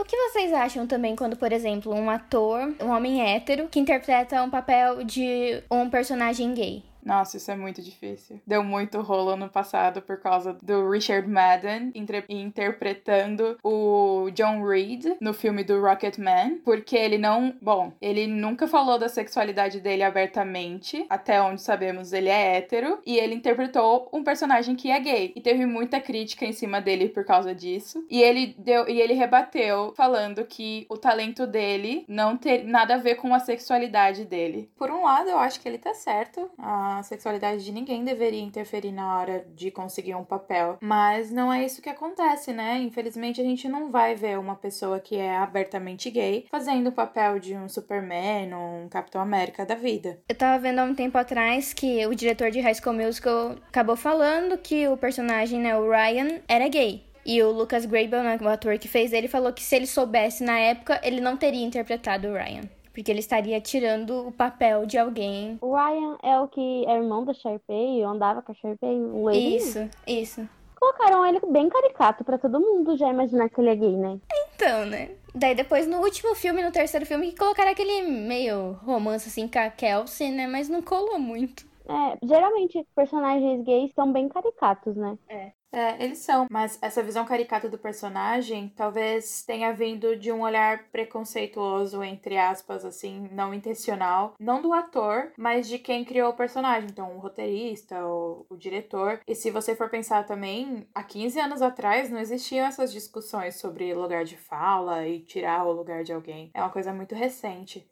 O 0.00 0.04
que 0.04 0.16
vocês 0.16 0.50
acham 0.54 0.86
também 0.86 1.14
quando, 1.14 1.36
por 1.36 1.52
exemplo, 1.52 1.94
um 1.94 2.08
ator, 2.08 2.74
um 2.80 2.88
homem 2.88 3.20
hétero, 3.22 3.68
que 3.68 3.78
interpreta 3.78 4.42
um 4.42 4.48
papel 4.48 5.04
de 5.04 5.62
um 5.70 5.90
personagem 5.90 6.54
gay? 6.54 6.82
Nossa, 7.04 7.36
isso 7.36 7.50
é 7.50 7.56
muito 7.56 7.82
difícil. 7.82 8.40
Deu 8.46 8.62
muito 8.62 9.00
rolo 9.00 9.36
no 9.36 9.48
passado 9.48 10.02
por 10.02 10.18
causa 10.18 10.56
do 10.62 10.90
Richard 10.90 11.28
Madden 11.28 11.92
interpretando 12.28 13.58
o 13.62 14.30
John 14.32 14.64
Reed 14.64 15.06
no 15.20 15.32
filme 15.32 15.64
do 15.64 15.80
Rocketman, 15.80 16.60
porque 16.64 16.96
ele 16.96 17.18
não, 17.18 17.54
bom, 17.60 17.92
ele 18.00 18.26
nunca 18.26 18.66
falou 18.66 18.98
da 18.98 19.08
sexualidade 19.08 19.80
dele 19.80 20.02
abertamente, 20.02 21.06
até 21.08 21.40
onde 21.40 21.62
sabemos 21.62 22.12
ele 22.12 22.28
é 22.28 22.56
hétero, 22.56 22.98
e 23.06 23.16
ele 23.16 23.34
interpretou 23.34 24.08
um 24.12 24.22
personagem 24.22 24.76
que 24.76 24.90
é 24.90 25.00
gay. 25.00 25.32
E 25.34 25.40
teve 25.40 25.66
muita 25.66 26.00
crítica 26.00 26.44
em 26.44 26.52
cima 26.52 26.80
dele 26.80 27.08
por 27.08 27.24
causa 27.24 27.54
disso. 27.54 28.04
E 28.10 28.22
ele 28.22 28.54
deu 28.58 28.88
e 28.88 29.00
ele 29.00 29.14
rebateu 29.14 29.92
falando 29.96 30.44
que 30.44 30.86
o 30.88 30.96
talento 30.96 31.46
dele 31.46 32.04
não 32.08 32.36
tem 32.36 32.64
nada 32.64 32.94
a 32.94 32.98
ver 32.98 33.16
com 33.16 33.34
a 33.34 33.38
sexualidade 33.38 34.24
dele. 34.24 34.70
Por 34.76 34.90
um 34.90 35.04
lado, 35.04 35.28
eu 35.28 35.38
acho 35.38 35.60
que 35.60 35.68
ele 35.68 35.78
tá 35.78 35.94
certo. 35.94 36.50
Ah, 36.58 36.89
a 36.98 37.02
sexualidade 37.02 37.64
de 37.64 37.72
ninguém 37.72 38.04
deveria 38.04 38.42
interferir 38.42 38.92
na 38.92 39.18
hora 39.18 39.44
de 39.54 39.70
conseguir 39.70 40.14
um 40.14 40.24
papel. 40.24 40.78
Mas 40.80 41.30
não 41.30 41.52
é 41.52 41.64
isso 41.64 41.82
que 41.82 41.88
acontece, 41.88 42.52
né? 42.52 42.78
Infelizmente 42.78 43.40
a 43.40 43.44
gente 43.44 43.68
não 43.68 43.90
vai 43.90 44.14
ver 44.14 44.38
uma 44.38 44.56
pessoa 44.56 45.00
que 45.00 45.16
é 45.16 45.36
abertamente 45.36 46.10
gay 46.10 46.46
fazendo 46.50 46.88
o 46.88 46.92
papel 46.92 47.38
de 47.38 47.54
um 47.54 47.68
Superman 47.68 48.54
ou 48.54 48.84
um 48.84 48.88
Capitão 48.88 49.20
América 49.20 49.64
da 49.64 49.74
vida. 49.74 50.18
Eu 50.28 50.34
tava 50.34 50.60
vendo 50.62 50.78
há 50.78 50.84
um 50.84 50.94
tempo 50.94 51.16
atrás 51.18 51.72
que 51.72 52.06
o 52.06 52.14
diretor 52.14 52.50
de 52.50 52.60
High 52.60 52.74
School 52.74 52.96
Musical 52.96 53.56
acabou 53.68 53.96
falando 53.96 54.58
que 54.58 54.88
o 54.88 54.96
personagem, 54.96 55.60
né, 55.60 55.76
o 55.76 55.88
Ryan, 55.90 56.40
era 56.48 56.68
gay. 56.68 57.04
E 57.24 57.42
o 57.42 57.50
Lucas 57.50 57.84
Grabel, 57.84 58.22
né, 58.22 58.38
o 58.40 58.48
ator 58.48 58.78
que 58.78 58.88
fez 58.88 59.12
ele, 59.12 59.28
falou 59.28 59.52
que 59.52 59.62
se 59.62 59.76
ele 59.76 59.86
soubesse 59.86 60.42
na 60.42 60.58
época, 60.58 61.00
ele 61.04 61.20
não 61.20 61.36
teria 61.36 61.64
interpretado 61.64 62.28
o 62.28 62.32
Ryan. 62.32 62.62
Porque 62.92 63.10
ele 63.10 63.20
estaria 63.20 63.60
tirando 63.60 64.28
o 64.28 64.32
papel 64.32 64.84
de 64.84 64.98
alguém. 64.98 65.58
O 65.60 65.74
Ryan 65.74 66.16
é 66.22 66.38
o 66.40 66.48
que 66.48 66.84
é 66.86 66.96
irmão 66.96 67.24
da 67.24 67.32
Sharpay, 67.32 68.02
andava 68.02 68.42
com 68.42 68.52
a 68.52 68.54
Sharpay, 68.54 69.00
o 69.00 69.24
loirinho? 69.24 69.56
Isso, 69.56 69.90
isso. 70.06 70.48
Colocaram 70.78 71.26
ele 71.26 71.38
bem 71.50 71.68
caricato 71.68 72.24
para 72.24 72.38
todo 72.38 72.58
mundo 72.58 72.96
já 72.96 73.08
imaginar 73.08 73.50
que 73.50 73.60
ele 73.60 73.68
é 73.68 73.76
gay, 73.76 73.96
né? 73.96 74.18
Então, 74.54 74.86
né? 74.86 75.10
Daí 75.34 75.54
depois 75.54 75.86
no 75.86 75.98
último 75.98 76.34
filme, 76.34 76.62
no 76.62 76.72
terceiro 76.72 77.04
filme, 77.04 77.30
que 77.30 77.38
colocaram 77.38 77.70
aquele 77.70 78.02
meio 78.02 78.72
romance 78.84 79.28
assim 79.28 79.46
com 79.46 79.58
a 79.58 79.68
Kelsey, 79.68 80.30
né? 80.30 80.46
Mas 80.46 80.68
não 80.68 80.82
colou 80.82 81.18
muito. 81.18 81.69
É, 81.90 82.18
geralmente 82.22 82.86
personagens 82.94 83.64
gays 83.64 83.92
são 83.92 84.12
bem 84.12 84.28
caricatos, 84.28 84.96
né? 84.96 85.18
É. 85.28 85.52
É, 85.72 86.02
eles 86.02 86.18
são, 86.18 86.46
mas 86.50 86.78
essa 86.82 87.02
visão 87.02 87.24
caricata 87.24 87.68
do 87.68 87.78
personagem 87.78 88.72
talvez 88.74 89.44
tenha 89.44 89.72
vindo 89.72 90.16
de 90.16 90.32
um 90.32 90.42
olhar 90.42 90.88
preconceituoso, 90.90 92.02
entre 92.02 92.36
aspas, 92.36 92.84
assim, 92.84 93.28
não 93.30 93.54
intencional, 93.54 94.34
não 94.38 94.60
do 94.60 94.72
ator, 94.72 95.32
mas 95.38 95.68
de 95.68 95.78
quem 95.78 96.04
criou 96.04 96.30
o 96.30 96.36
personagem, 96.36 96.90
então 96.90 97.16
o 97.16 97.20
roteirista, 97.20 98.04
o, 98.04 98.44
o 98.50 98.56
diretor. 98.56 99.20
E 99.26 99.34
se 99.34 99.50
você 99.50 99.76
for 99.76 99.88
pensar 99.88 100.26
também, 100.26 100.88
há 100.92 101.04
15 101.04 101.38
anos 101.38 101.62
atrás 101.62 102.10
não 102.10 102.18
existiam 102.18 102.66
essas 102.66 102.92
discussões 102.92 103.54
sobre 103.56 103.94
lugar 103.94 104.24
de 104.24 104.36
fala 104.36 105.06
e 105.06 105.20
tirar 105.20 105.64
o 105.64 105.72
lugar 105.72 106.02
de 106.02 106.12
alguém. 106.12 106.50
É 106.52 106.60
uma 106.60 106.70
coisa 106.70 106.92
muito 106.92 107.14
recente. 107.14 107.88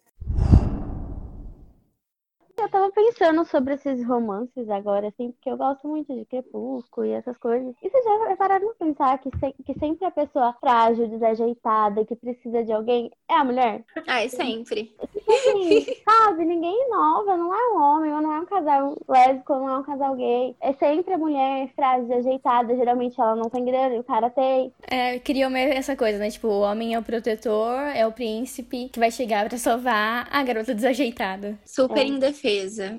Eu 2.58 2.68
tava 2.68 2.90
pensando 2.90 3.44
sobre 3.46 3.74
esses 3.74 4.04
romances 4.04 4.68
agora, 4.68 5.08
assim, 5.08 5.30
porque 5.30 5.48
eu 5.48 5.56
gosto 5.56 5.86
muito 5.86 6.12
de 6.12 6.24
Crepúsculo 6.24 7.06
e 7.06 7.12
essas 7.12 7.38
coisas. 7.38 7.74
E 7.82 7.88
vocês 7.88 8.04
já 8.04 8.36
pararam 8.36 8.66
pra 8.74 8.86
pensar 8.86 9.18
que, 9.18 9.30
se, 9.38 9.54
que 9.64 9.78
sempre 9.78 10.04
a 10.04 10.10
pessoa 10.10 10.52
frágil, 10.60 11.06
desajeitada, 11.08 12.04
que 12.04 12.16
precisa 12.16 12.64
de 12.64 12.72
alguém 12.72 13.10
é 13.30 13.34
a 13.34 13.44
mulher? 13.44 13.84
Ah, 14.06 14.24
é 14.24 14.28
sempre. 14.28 14.92
Assim, 15.28 15.86
sabe? 16.04 16.44
Ninguém 16.44 16.86
inova, 16.86 17.36
não 17.36 17.54
é 17.54 17.68
um 17.72 17.80
homem, 17.80 18.12
ou 18.12 18.20
não 18.20 18.32
é 18.32 18.40
um 18.40 18.46
casal 18.46 18.96
lésbico, 19.08 19.52
ou 19.52 19.60
não 19.60 19.68
é 19.68 19.78
um 19.78 19.82
casal 19.84 20.16
gay. 20.16 20.56
É 20.60 20.72
sempre 20.74 21.14
a 21.14 21.18
mulher 21.18 21.70
frágil, 21.76 22.08
desajeitada. 22.08 22.76
Geralmente 22.76 23.20
ela 23.20 23.36
não 23.36 23.48
tem 23.48 23.64
grana 23.64 23.94
e 23.94 24.00
o 24.00 24.04
cara 24.04 24.30
tem. 24.30 24.72
É, 24.90 25.18
criou 25.20 25.48
meio 25.48 25.72
essa 25.72 25.94
coisa, 25.94 26.18
né? 26.18 26.28
Tipo, 26.28 26.48
o 26.48 26.60
homem 26.62 26.94
é 26.94 26.98
o 26.98 27.02
protetor, 27.04 27.78
é 27.94 28.04
o 28.06 28.12
príncipe 28.12 28.88
que 28.88 28.98
vai 28.98 29.10
chegar 29.12 29.48
pra 29.48 29.58
salvar 29.58 30.26
a 30.30 30.42
garota 30.42 30.74
desajeitada. 30.74 31.56
Super 31.64 32.00
É. 32.00 32.04
indefesa, 32.04 32.47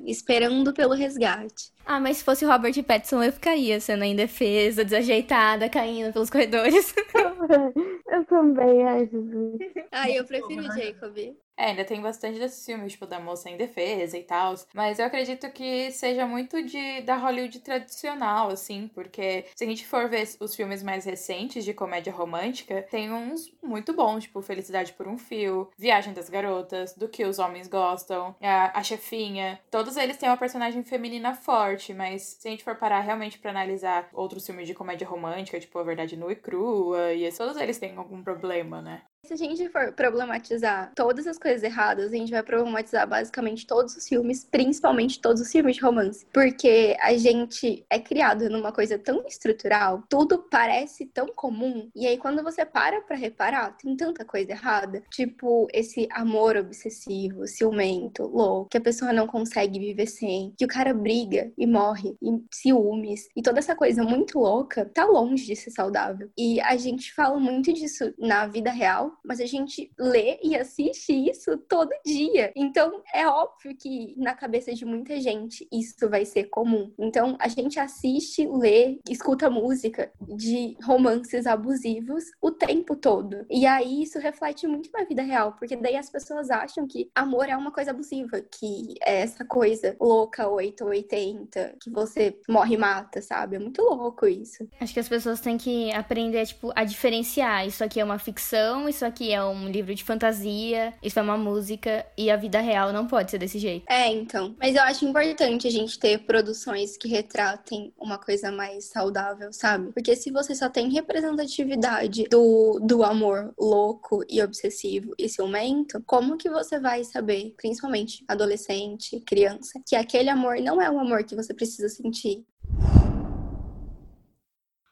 esperando 0.05 0.73
pelo 0.73 0.93
resgate. 0.93 1.71
Ah, 1.85 1.99
mas 1.99 2.17
se 2.17 2.23
fosse 2.23 2.45
o 2.45 2.47
Robert 2.47 2.83
Pattinson, 2.83 3.23
eu 3.23 3.31
ficaria 3.31 3.79
sendo 3.79 4.03
indefesa, 4.03 4.85
desajeitada, 4.85 5.69
caindo 5.69 6.13
pelos 6.13 6.29
corredores. 6.29 6.93
Eu 8.11 8.25
também, 8.25 8.83
ai, 8.83 9.07
Jesus. 9.07 9.59
Ah, 9.91 10.09
eu 10.09 10.25
prefiro 10.25 10.61
o 10.61 10.75
Jacob. 10.75 11.15
É, 11.59 11.71
ainda 11.71 11.83
tem 11.83 11.99
bastante 11.99 12.39
desses 12.39 12.65
filmes, 12.65 12.93
tipo, 12.93 13.05
da 13.05 13.19
moça 13.19 13.49
em 13.49 13.57
defesa 13.57 14.17
e 14.17 14.23
tal. 14.23 14.55
Mas 14.73 14.97
eu 14.97 15.05
acredito 15.05 15.51
que 15.51 15.91
seja 15.91 16.25
muito 16.25 16.63
de 16.63 17.01
da 17.01 17.17
Hollywood 17.17 17.59
tradicional, 17.59 18.49
assim, 18.49 18.89
porque 18.95 19.43
se 19.53 19.65
a 19.65 19.67
gente 19.67 19.85
for 19.85 20.07
ver 20.07 20.25
os 20.39 20.55
filmes 20.55 20.81
mais 20.81 21.03
recentes 21.03 21.65
de 21.65 21.73
comédia 21.73 22.13
romântica, 22.13 22.81
tem 22.89 23.11
uns 23.11 23.51
muito 23.61 23.91
bons, 23.91 24.23
tipo 24.23 24.41
Felicidade 24.41 24.93
por 24.93 25.05
um 25.05 25.17
Fio, 25.17 25.69
Viagem 25.77 26.13
das 26.13 26.29
Garotas, 26.29 26.93
Do 26.93 27.09
que 27.09 27.25
os 27.25 27.39
Homens 27.39 27.67
Gostam, 27.67 28.33
a, 28.41 28.79
a 28.79 28.81
Chefinha. 28.81 29.59
Todos 29.69 29.97
eles 29.97 30.15
têm 30.15 30.29
uma 30.29 30.37
personagem 30.37 30.81
feminina 30.83 31.35
forte, 31.35 31.93
mas 31.93 32.37
se 32.39 32.47
a 32.47 32.51
gente 32.51 32.63
for 32.63 32.75
parar 32.75 33.01
realmente 33.01 33.37
pra 33.37 33.51
analisar 33.51 34.07
outros 34.13 34.45
filmes 34.45 34.65
de 34.65 34.73
comédia 34.73 35.05
romântica, 35.05 35.59
tipo 35.59 35.77
A 35.77 35.83
Verdade 35.83 36.15
Nua 36.15 36.31
e 36.31 36.35
Crua, 36.37 37.13
e 37.13 37.29
todos 37.33 37.57
eles 37.57 37.77
têm 37.77 37.97
algum 37.97 38.23
problema, 38.23 38.81
né? 38.81 39.01
Se 39.29 39.33
a 39.33 39.37
gente 39.37 39.69
for 39.69 39.93
problematizar 39.93 40.91
todas 40.95 41.27
as 41.27 41.37
coisas 41.37 41.61
erradas, 41.61 42.11
a 42.11 42.15
gente 42.15 42.31
vai 42.31 42.41
problematizar 42.41 43.07
basicamente 43.07 43.67
todos 43.67 43.95
os 43.95 44.07
filmes, 44.07 44.43
principalmente 44.43 45.21
todos 45.21 45.39
os 45.39 45.51
filmes 45.51 45.75
de 45.75 45.83
romance. 45.83 46.25
Porque 46.33 46.97
a 46.99 47.15
gente 47.15 47.85
é 47.91 47.99
criado 47.99 48.49
numa 48.49 48.71
coisa 48.71 48.97
tão 48.97 49.23
estrutural, 49.27 50.03
tudo 50.09 50.39
parece 50.49 51.05
tão 51.05 51.27
comum, 51.27 51.91
e 51.95 52.07
aí 52.07 52.17
quando 52.17 52.41
você 52.41 52.65
para 52.65 53.01
pra 53.01 53.15
reparar, 53.15 53.77
tem 53.77 53.95
tanta 53.95 54.25
coisa 54.25 54.51
errada. 54.51 55.03
Tipo, 55.11 55.67
esse 55.71 56.07
amor 56.11 56.57
obsessivo, 56.57 57.45
ciumento, 57.45 58.23
louco, 58.23 58.69
que 58.71 58.77
a 58.77 58.81
pessoa 58.81 59.13
não 59.13 59.27
consegue 59.27 59.77
viver 59.77 60.07
sem, 60.07 60.55
que 60.57 60.65
o 60.65 60.67
cara 60.67 60.91
briga 60.91 61.51
e 61.55 61.67
morre, 61.67 62.15
e 62.19 62.31
ciúmes, 62.51 63.27
e 63.35 63.43
toda 63.43 63.59
essa 63.59 63.75
coisa 63.75 64.01
muito 64.01 64.39
louca, 64.39 64.85
tá 64.85 65.05
longe 65.05 65.45
de 65.45 65.55
ser 65.55 65.69
saudável. 65.69 66.31
E 66.35 66.59
a 66.61 66.75
gente 66.77 67.13
fala 67.13 67.39
muito 67.39 67.71
disso 67.71 68.11
na 68.17 68.47
vida 68.47 68.71
real, 68.71 69.08
mas 69.23 69.39
a 69.39 69.45
gente 69.45 69.91
lê 69.97 70.39
e 70.43 70.55
assiste 70.55 71.13
isso 71.13 71.57
todo 71.57 71.89
dia. 72.05 72.51
Então 72.55 73.01
é 73.13 73.27
óbvio 73.27 73.75
que 73.75 74.15
na 74.17 74.33
cabeça 74.33 74.73
de 74.73 74.85
muita 74.85 75.19
gente 75.19 75.67
isso 75.71 76.09
vai 76.09 76.25
ser 76.25 76.45
comum. 76.45 76.91
Então 76.97 77.37
a 77.39 77.47
gente 77.47 77.79
assiste, 77.79 78.47
lê, 78.47 78.99
escuta 79.09 79.49
música 79.49 80.11
de 80.21 80.75
romances 80.83 81.45
abusivos 81.45 82.25
o 82.41 82.51
tempo 82.51 82.95
todo. 82.95 83.45
E 83.49 83.65
aí 83.65 84.03
isso 84.03 84.19
reflete 84.19 84.67
muito 84.67 84.89
na 84.93 85.03
vida 85.03 85.21
real, 85.21 85.53
porque 85.53 85.75
daí 85.75 85.95
as 85.95 86.09
pessoas 86.09 86.49
acham 86.49 86.87
que 86.87 87.09
amor 87.15 87.49
é 87.49 87.55
uma 87.55 87.71
coisa 87.71 87.91
abusiva, 87.91 88.41
que 88.41 88.95
é 89.01 89.21
essa 89.21 89.45
coisa 89.45 89.95
louca 89.99 90.47
8 90.47 90.83
ou 90.83 90.89
80, 90.89 91.75
que 91.81 91.89
você 91.89 92.39
morre 92.47 92.75
e 92.75 92.77
mata, 92.77 93.21
sabe? 93.21 93.55
É 93.55 93.59
muito 93.59 93.81
louco 93.81 94.27
isso. 94.27 94.67
Acho 94.79 94.93
que 94.93 94.99
as 94.99 95.09
pessoas 95.09 95.39
têm 95.39 95.57
que 95.57 95.91
aprender, 95.91 96.45
tipo, 96.45 96.71
a 96.75 96.83
diferenciar. 96.83 97.67
Isso 97.67 97.83
aqui 97.83 97.99
é 97.99 98.03
uma 98.03 98.19
ficção, 98.19 98.87
isso 98.87 98.98
aqui 99.05 99.31
é 99.31 99.43
um 99.43 99.69
livro 99.69 99.93
de 99.93 100.03
fantasia, 100.03 100.93
isso 101.01 101.19
é 101.19 101.21
uma 101.21 101.37
música, 101.37 102.05
e 102.17 102.29
a 102.29 102.35
vida 102.35 102.59
real 102.59 102.91
não 102.91 103.07
pode 103.07 103.31
ser 103.31 103.37
desse 103.37 103.59
jeito. 103.59 103.85
É, 103.89 104.07
então. 104.07 104.55
Mas 104.59 104.75
eu 104.75 104.81
acho 104.83 105.05
importante 105.05 105.67
a 105.67 105.71
gente 105.71 105.99
ter 105.99 106.19
produções 106.19 106.97
que 106.97 107.07
retratem 107.07 107.93
uma 107.97 108.17
coisa 108.17 108.51
mais 108.51 108.85
saudável, 108.85 109.51
sabe? 109.51 109.91
Porque 109.91 110.15
se 110.15 110.31
você 110.31 110.55
só 110.55 110.69
tem 110.69 110.89
representatividade 110.89 112.25
do, 112.29 112.79
do 112.81 113.03
amor 113.03 113.53
louco 113.57 114.23
e 114.29 114.41
obsessivo 114.41 115.13
e 115.17 115.27
ciumento, 115.29 116.01
como 116.05 116.37
que 116.37 116.49
você 116.49 116.79
vai 116.79 117.03
saber, 117.03 117.53
principalmente 117.57 118.23
adolescente, 118.27 119.19
criança, 119.21 119.81
que 119.87 119.95
aquele 119.95 120.29
amor 120.29 120.57
não 120.59 120.81
é 120.81 120.89
o 120.89 120.99
amor 120.99 121.23
que 121.23 121.35
você 121.35 121.53
precisa 121.53 121.89
sentir? 121.89 122.45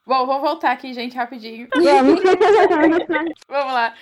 Bom, 0.07 0.25
vou 0.25 0.39
voltar 0.39 0.71
aqui, 0.71 0.93
gente, 0.93 1.17
rapidinho. 1.17 1.67
Vamos. 1.75 2.21
Vamos 3.49 3.73
lá. 3.73 3.93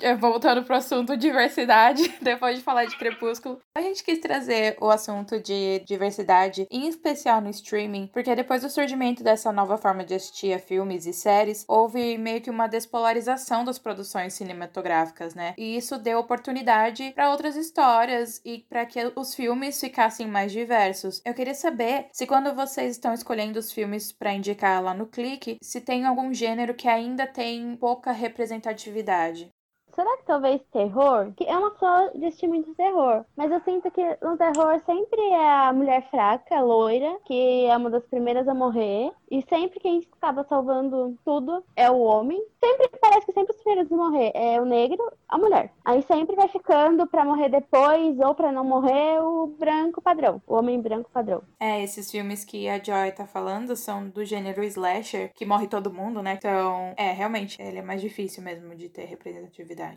É, 0.00 0.14
Voltando 0.16 0.64
pro 0.64 0.74
assunto 0.74 1.16
diversidade, 1.16 2.12
depois 2.20 2.58
de 2.58 2.64
falar 2.64 2.86
de 2.86 2.96
Crepúsculo. 2.96 3.60
A 3.72 3.80
gente 3.80 4.02
quis 4.02 4.18
trazer 4.18 4.76
o 4.80 4.90
assunto 4.90 5.40
de 5.40 5.80
diversidade, 5.86 6.66
em 6.70 6.88
especial 6.88 7.40
no 7.40 7.50
streaming, 7.50 8.10
porque 8.12 8.34
depois 8.34 8.62
do 8.62 8.68
surgimento 8.68 9.22
dessa 9.22 9.52
nova 9.52 9.78
forma 9.78 10.04
de 10.04 10.14
assistir 10.14 10.52
a 10.52 10.58
filmes 10.58 11.06
e 11.06 11.12
séries, 11.12 11.64
houve 11.68 12.18
meio 12.18 12.40
que 12.40 12.50
uma 12.50 12.66
despolarização 12.66 13.64
das 13.64 13.78
produções 13.78 14.34
cinematográficas, 14.34 15.36
né? 15.36 15.54
E 15.56 15.76
isso 15.76 15.98
deu 15.98 16.18
oportunidade 16.18 17.12
para 17.14 17.30
outras 17.30 17.54
histórias 17.54 18.40
e 18.44 18.66
para 18.68 18.84
que 18.84 19.12
os 19.14 19.34
filmes 19.34 19.78
ficassem 19.80 20.26
mais 20.26 20.50
diversos. 20.50 21.22
Eu 21.24 21.32
queria 21.32 21.54
saber 21.54 22.08
se 22.12 22.26
quando 22.26 22.54
vocês 22.54 22.92
estão 22.92 23.14
escolhendo 23.14 23.58
os 23.58 23.72
filmes 23.72 24.10
para 24.10 24.34
indicar 24.34 24.82
lá 24.82 24.92
no 24.92 25.06
Clique, 25.28 25.58
se 25.62 25.78
tem 25.82 26.06
algum 26.06 26.32
gênero 26.32 26.74
que 26.74 26.88
ainda 26.88 27.26
tem 27.26 27.76
pouca 27.76 28.12
representatividade. 28.12 29.50
Será 29.98 30.16
que 30.16 30.26
talvez 30.26 30.62
terror? 30.72 31.32
Que 31.36 31.42
eu 31.42 31.60
não 31.60 31.76
sou 31.76 32.12
de 32.16 32.26
assistir 32.26 32.46
muito 32.46 32.72
terror, 32.76 33.24
mas 33.36 33.50
eu 33.50 33.60
sinto 33.62 33.90
que 33.90 34.00
no 34.22 34.36
terror 34.36 34.80
sempre 34.86 35.20
é 35.20 35.66
a 35.66 35.72
mulher 35.72 36.08
fraca, 36.08 36.60
loira, 36.60 37.18
que 37.24 37.66
é 37.66 37.76
uma 37.76 37.90
das 37.90 38.04
primeiras 38.04 38.46
a 38.46 38.54
morrer. 38.54 39.10
E 39.28 39.42
sempre 39.48 39.80
quem 39.80 40.06
acaba 40.16 40.44
salvando 40.44 41.18
tudo 41.24 41.64
é 41.74 41.90
o 41.90 41.98
homem. 41.98 42.40
Sempre 42.64 42.88
parece 43.00 43.26
que 43.26 43.32
sempre 43.32 43.54
os 43.56 43.62
primeiros 43.62 43.90
a 43.90 43.96
morrer 43.96 44.30
é 44.34 44.60
o 44.60 44.64
negro, 44.64 45.02
a 45.28 45.36
mulher. 45.36 45.72
Aí 45.84 46.00
sempre 46.02 46.36
vai 46.36 46.46
ficando 46.46 47.04
pra 47.08 47.24
morrer 47.24 47.48
depois 47.48 48.20
ou 48.20 48.34
pra 48.36 48.52
não 48.52 48.64
morrer 48.64 49.20
o 49.20 49.48
branco 49.48 50.00
padrão, 50.00 50.40
o 50.46 50.54
homem 50.54 50.80
branco 50.80 51.10
padrão. 51.12 51.42
É, 51.58 51.82
esses 51.82 52.08
filmes 52.08 52.44
que 52.44 52.68
a 52.68 52.82
Joy 52.82 53.10
tá 53.10 53.26
falando 53.26 53.74
são 53.74 54.08
do 54.08 54.24
gênero 54.24 54.62
slasher, 54.62 55.32
que 55.34 55.44
morre 55.44 55.66
todo 55.66 55.92
mundo, 55.92 56.22
né? 56.22 56.34
Então, 56.38 56.94
é, 56.96 57.10
realmente, 57.10 57.60
ele 57.60 57.78
é 57.78 57.82
mais 57.82 58.00
difícil 58.00 58.44
mesmo 58.44 58.76
de 58.76 58.88
ter 58.88 59.04
representatividade. 59.04 59.87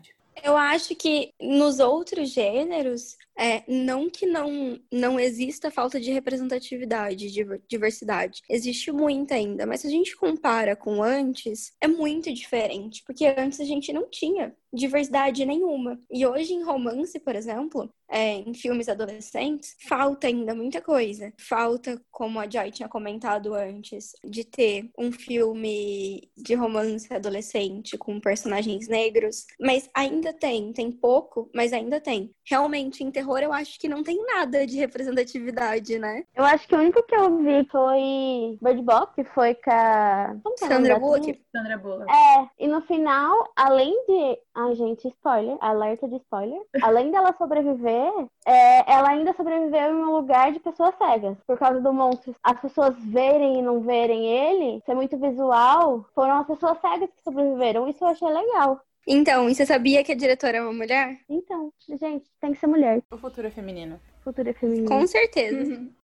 Eu 0.42 0.56
acho 0.56 0.96
que 0.96 1.32
nos 1.40 1.78
outros 1.78 2.30
gêneros, 2.30 3.16
é, 3.38 3.62
não 3.68 4.08
que 4.08 4.24
não, 4.26 4.80
não 4.90 5.20
exista 5.20 5.70
falta 5.70 6.00
de 6.00 6.10
representatividade, 6.10 7.16
de 7.16 7.32
diver- 7.32 7.62
diversidade. 7.68 8.40
Existe 8.48 8.90
muito 8.90 9.32
ainda, 9.32 9.66
mas 9.66 9.80
se 9.80 9.86
a 9.86 9.90
gente 9.90 10.16
compara 10.16 10.74
com 10.74 11.02
antes, 11.02 11.72
é 11.80 11.86
muito 11.86 12.32
diferente, 12.32 13.02
porque 13.06 13.26
antes 13.36 13.60
a 13.60 13.64
gente 13.64 13.92
não 13.92 14.08
tinha 14.08 14.54
diversidade 14.72 15.44
nenhuma. 15.44 16.00
E 16.10 16.26
hoje 16.26 16.54
em 16.54 16.62
romance, 16.62 17.18
por 17.20 17.36
exemplo, 17.36 17.92
é, 18.10 18.34
em 18.34 18.54
filmes 18.54 18.88
adolescentes, 18.88 19.76
falta 19.88 20.26
ainda 20.26 20.54
muita 20.54 20.80
coisa. 20.80 21.32
Falta, 21.38 22.00
como 22.10 22.38
a 22.38 22.48
Joy 22.48 22.70
tinha 22.70 22.88
comentado 22.88 23.54
antes, 23.54 24.12
de 24.24 24.44
ter 24.44 24.90
um 24.98 25.12
filme 25.12 26.30
de 26.36 26.54
romance 26.54 27.12
adolescente 27.12 27.96
com 27.98 28.20
personagens 28.20 28.88
negros. 28.88 29.46
Mas 29.60 29.88
ainda 29.94 30.32
tem, 30.32 30.72
tem 30.72 30.90
pouco, 30.90 31.50
mas 31.54 31.72
ainda 31.72 32.00
tem. 32.00 32.34
Realmente, 32.44 33.04
em 33.04 33.10
terror, 33.10 33.38
eu 33.38 33.52
acho 33.52 33.78
que 33.78 33.88
não 33.88 34.02
tem 34.02 34.24
nada 34.24 34.66
de 34.66 34.78
representatividade, 34.78 35.98
né? 35.98 36.24
Eu 36.34 36.44
acho 36.44 36.66
que 36.66 36.74
o 36.74 36.78
único 36.78 37.02
que 37.04 37.14
eu 37.14 37.38
vi 37.38 37.64
foi 37.70 38.58
Bird 38.60 38.82
Box, 38.82 39.14
que 39.14 39.24
foi 39.24 39.54
com 39.54 39.70
a... 39.70 40.36
Como 40.42 40.56
que 40.56 40.64
é 40.64 40.68
Sandra 40.68 40.98
Bullock. 40.98 41.40
Sandra 41.52 41.78
Bullock. 41.78 42.10
É, 42.10 42.48
e 42.58 42.66
no 42.66 42.80
final, 42.82 43.50
além 43.56 43.92
de. 44.06 44.38
Ai, 44.54 44.74
gente, 44.74 45.08
spoiler, 45.08 45.56
alerta 45.60 46.08
de 46.08 46.16
spoiler. 46.16 46.60
Além 46.82 47.10
dela 47.10 47.34
sobreviver, 47.38 48.12
é, 48.46 48.92
ela 48.92 49.10
ainda 49.10 49.32
sobreviveu 49.32 49.92
em 49.92 50.04
um 50.04 50.12
lugar 50.12 50.52
de 50.52 50.60
pessoas 50.60 50.94
cegas. 50.96 51.36
Por 51.46 51.58
causa 51.58 51.80
do 51.80 51.92
monstro. 51.92 52.34
As 52.42 52.60
pessoas 52.60 52.94
verem 52.98 53.58
e 53.58 53.62
não 53.62 53.80
verem 53.80 54.26
ele, 54.26 54.82
ser 54.84 54.94
muito 54.94 55.16
visual, 55.18 56.04
foram 56.14 56.40
as 56.40 56.46
pessoas 56.46 56.78
cegas 56.80 57.10
que 57.10 57.22
sobreviveram. 57.22 57.88
Isso 57.88 58.04
eu 58.04 58.08
achei 58.08 58.28
legal. 58.28 58.80
Então, 59.06 59.48
e 59.48 59.54
você 59.54 59.66
sabia 59.66 60.04
que 60.04 60.12
a 60.12 60.16
diretora 60.16 60.58
é 60.58 60.62
uma 60.62 60.72
mulher? 60.72 61.18
Então, 61.28 61.72
gente, 62.00 62.24
tem 62.40 62.52
que 62.52 62.58
ser 62.58 62.66
mulher. 62.66 63.02
O 63.10 63.18
futuro 63.18 63.46
é 63.46 63.50
feminino. 63.50 64.00
Futuro 64.22 64.48
é 64.48 64.52
feminino. 64.52 64.88
Com 64.88 65.06
certeza. 65.06 65.80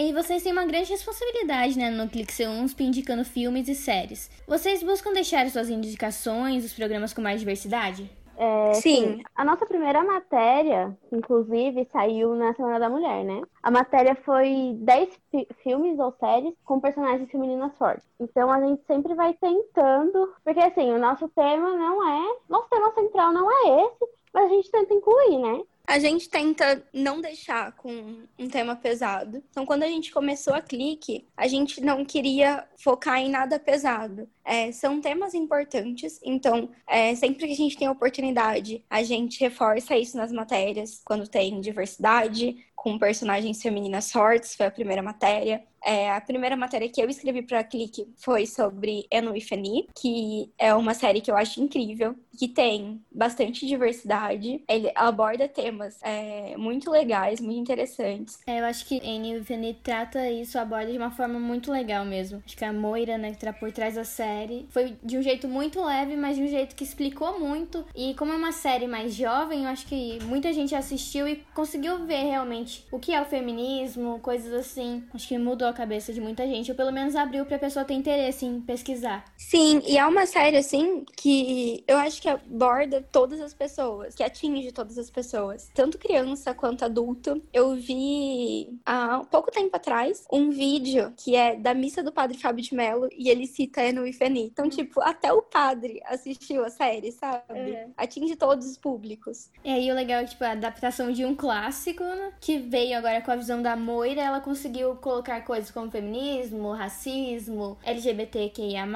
E 0.00 0.12
vocês 0.12 0.44
têm 0.44 0.52
uma 0.52 0.64
grande 0.64 0.90
responsabilidade, 0.90 1.76
né, 1.76 1.90
no 1.90 2.08
Clique 2.08 2.32
C1, 2.32 2.72
indicando 2.78 3.24
filmes 3.24 3.66
e 3.66 3.74
séries. 3.74 4.30
Vocês 4.46 4.80
buscam 4.80 5.12
deixar 5.12 5.50
suas 5.50 5.68
indicações, 5.68 6.64
os 6.64 6.72
programas 6.72 7.12
com 7.12 7.20
mais 7.20 7.40
diversidade? 7.40 8.08
É, 8.38 8.74
Sim. 8.74 9.20
A 9.34 9.44
nossa 9.44 9.66
primeira 9.66 10.02
matéria, 10.04 10.96
inclusive, 11.10 11.88
saiu 11.92 12.36
na 12.36 12.54
Semana 12.54 12.78
da 12.78 12.88
Mulher, 12.88 13.24
né? 13.24 13.42
A 13.60 13.68
matéria 13.68 14.14
foi 14.14 14.76
10 14.76 15.08
fi 15.28 15.48
filmes 15.64 15.98
ou 15.98 16.14
séries 16.20 16.54
com 16.64 16.78
personagens 16.78 17.28
femininas 17.30 17.76
fortes. 17.76 18.06
Então 18.20 18.48
a 18.50 18.60
gente 18.60 18.80
sempre 18.86 19.12
vai 19.14 19.34
tentando, 19.34 20.32
porque 20.44 20.60
assim, 20.60 20.88
o 20.92 20.98
nosso 21.00 21.28
tema 21.30 21.74
não 21.74 22.08
é, 22.08 22.36
nosso 22.48 22.68
tema 22.68 22.92
central 22.94 23.32
não 23.32 23.50
é 23.50 23.86
esse, 23.86 24.08
mas 24.32 24.44
a 24.44 24.54
gente 24.54 24.70
tenta 24.70 24.94
incluir, 24.94 25.38
né? 25.38 25.62
A 25.88 25.98
gente 25.98 26.28
tenta 26.28 26.86
não 26.92 27.18
deixar 27.18 27.72
com 27.72 28.22
um 28.38 28.48
tema 28.48 28.76
pesado. 28.76 29.42
Então, 29.50 29.64
quando 29.64 29.84
a 29.84 29.86
gente 29.86 30.12
começou 30.12 30.52
a 30.52 30.60
Clique, 30.60 31.26
a 31.34 31.48
gente 31.48 31.80
não 31.80 32.04
queria 32.04 32.68
focar 32.76 33.18
em 33.18 33.30
nada 33.30 33.58
pesado. 33.58 34.28
É, 34.48 34.72
são 34.72 34.98
temas 34.98 35.34
importantes, 35.34 36.18
então, 36.24 36.70
é, 36.86 37.14
sempre 37.14 37.46
que 37.46 37.52
a 37.52 37.56
gente 37.56 37.76
tem 37.76 37.86
oportunidade, 37.86 38.82
a 38.88 39.02
gente 39.02 39.38
reforça 39.40 39.94
isso 39.94 40.16
nas 40.16 40.32
matérias, 40.32 41.02
quando 41.04 41.28
tem 41.28 41.60
diversidade, 41.60 42.56
com 42.78 42.96
personagens 42.96 43.60
femininas 43.60 44.10
fortes, 44.10 44.54
foi 44.54 44.66
a 44.66 44.70
primeira 44.70 45.02
matéria. 45.02 45.62
É, 45.84 46.10
a 46.10 46.20
primeira 46.20 46.56
matéria 46.56 46.88
que 46.88 47.00
eu 47.00 47.08
escrevi 47.08 47.42
para 47.42 47.60
a 47.60 47.64
Clique 47.64 48.06
foi 48.16 48.46
sobre 48.46 49.06
Eno 49.10 49.36
e 49.36 49.40
Feni, 49.40 49.88
que 50.00 50.52
é 50.56 50.74
uma 50.74 50.94
série 50.94 51.20
que 51.20 51.30
eu 51.30 51.36
acho 51.36 51.60
incrível, 51.60 52.14
que 52.38 52.48
tem 52.48 53.00
bastante 53.10 53.66
diversidade. 53.66 54.62
Ele 54.68 54.92
aborda 54.94 55.48
temas 55.48 55.98
é, 56.02 56.56
muito 56.56 56.90
legais, 56.90 57.40
muito 57.40 57.60
interessantes. 57.60 58.38
É, 58.46 58.60
eu 58.60 58.64
acho 58.64 58.86
que 58.86 58.96
Eno 58.96 59.38
e 59.38 59.44
Feni 59.44 59.74
trata 59.74 60.30
isso, 60.30 60.58
aborda 60.58 60.92
de 60.92 60.98
uma 60.98 61.10
forma 61.10 61.38
muito 61.38 61.70
legal 61.72 62.04
mesmo. 62.04 62.42
Acho 62.44 62.56
que 62.56 62.64
a 62.64 62.72
Moira, 62.72 63.18
né, 63.18 63.32
que 63.32 63.44
tá 63.44 63.52
por 63.52 63.72
trás 63.72 63.94
da 63.96 64.04
série, 64.04 64.37
foi 64.68 64.96
de 65.02 65.18
um 65.18 65.22
jeito 65.22 65.48
muito 65.48 65.82
leve, 65.82 66.16
mas 66.16 66.36
de 66.36 66.42
um 66.42 66.48
jeito 66.48 66.74
que 66.74 66.84
explicou 66.84 67.38
muito. 67.38 67.84
E 67.94 68.14
como 68.14 68.32
é 68.32 68.36
uma 68.36 68.52
série 68.52 68.86
mais 68.86 69.14
jovem, 69.14 69.64
eu 69.64 69.68
acho 69.68 69.86
que 69.86 70.18
muita 70.24 70.52
gente 70.52 70.74
assistiu 70.74 71.26
e 71.26 71.36
conseguiu 71.54 72.04
ver 72.04 72.22
realmente 72.24 72.86
o 72.90 72.98
que 72.98 73.12
é 73.12 73.20
o 73.20 73.24
feminismo, 73.24 74.20
coisas 74.20 74.52
assim. 74.52 75.04
Acho 75.14 75.28
que 75.28 75.38
mudou 75.38 75.68
a 75.68 75.72
cabeça 75.72 76.12
de 76.12 76.20
muita 76.20 76.46
gente, 76.46 76.70
ou 76.70 76.76
pelo 76.76 76.92
menos 76.92 77.16
abriu 77.16 77.44
pra 77.44 77.58
pessoa 77.58 77.84
ter 77.84 77.94
interesse 77.94 78.44
em 78.44 78.60
pesquisar. 78.60 79.24
Sim, 79.36 79.82
e 79.86 79.96
é 79.96 80.06
uma 80.06 80.26
série, 80.26 80.56
assim, 80.56 81.04
que 81.16 81.82
eu 81.86 81.96
acho 81.98 82.20
que 82.20 82.28
aborda 82.28 83.06
todas 83.12 83.40
as 83.40 83.54
pessoas, 83.54 84.14
que 84.14 84.22
atinge 84.22 84.72
todas 84.72 84.98
as 84.98 85.10
pessoas, 85.10 85.70
tanto 85.74 85.98
criança 85.98 86.54
quanto 86.54 86.84
adulto. 86.84 87.42
Eu 87.52 87.74
vi 87.74 88.78
há 88.84 89.20
pouco 89.30 89.50
tempo 89.50 89.74
atrás 89.76 90.24
um 90.32 90.50
vídeo 90.50 91.12
que 91.16 91.34
é 91.34 91.56
da 91.56 91.74
missa 91.74 92.02
do 92.02 92.12
padre 92.12 92.38
Fábio 92.38 92.62
de 92.62 92.74
Mello 92.74 93.08
e 93.16 93.28
ele 93.28 93.46
cita 93.46 93.82
Eno 93.82 94.06
e 94.06 94.12
Então, 94.36 94.68
tipo, 94.68 95.00
até 95.00 95.32
o 95.32 95.42
padre 95.42 96.00
assistiu 96.06 96.64
a 96.64 96.70
série, 96.70 97.12
sabe? 97.12 97.42
É. 97.48 97.88
Atinge 97.96 98.36
todos 98.36 98.66
os 98.66 98.76
públicos. 98.76 99.50
E 99.64 99.70
aí 99.70 99.90
o 99.90 99.94
legal 99.94 100.20
é 100.20 100.24
tipo, 100.24 100.44
a 100.44 100.52
adaptação 100.52 101.12
de 101.12 101.24
um 101.24 101.34
clássico, 101.34 102.02
né, 102.02 102.32
que 102.40 102.58
veio 102.58 102.98
agora 102.98 103.20
com 103.20 103.30
a 103.30 103.36
visão 103.36 103.62
da 103.62 103.76
Moira, 103.76 104.22
ela 104.22 104.40
conseguiu 104.40 104.96
colocar 104.96 105.40
coisas 105.42 105.70
como 105.70 105.90
feminismo, 105.90 106.72
racismo, 106.72 107.78
LGBTQIA+, 107.84 108.86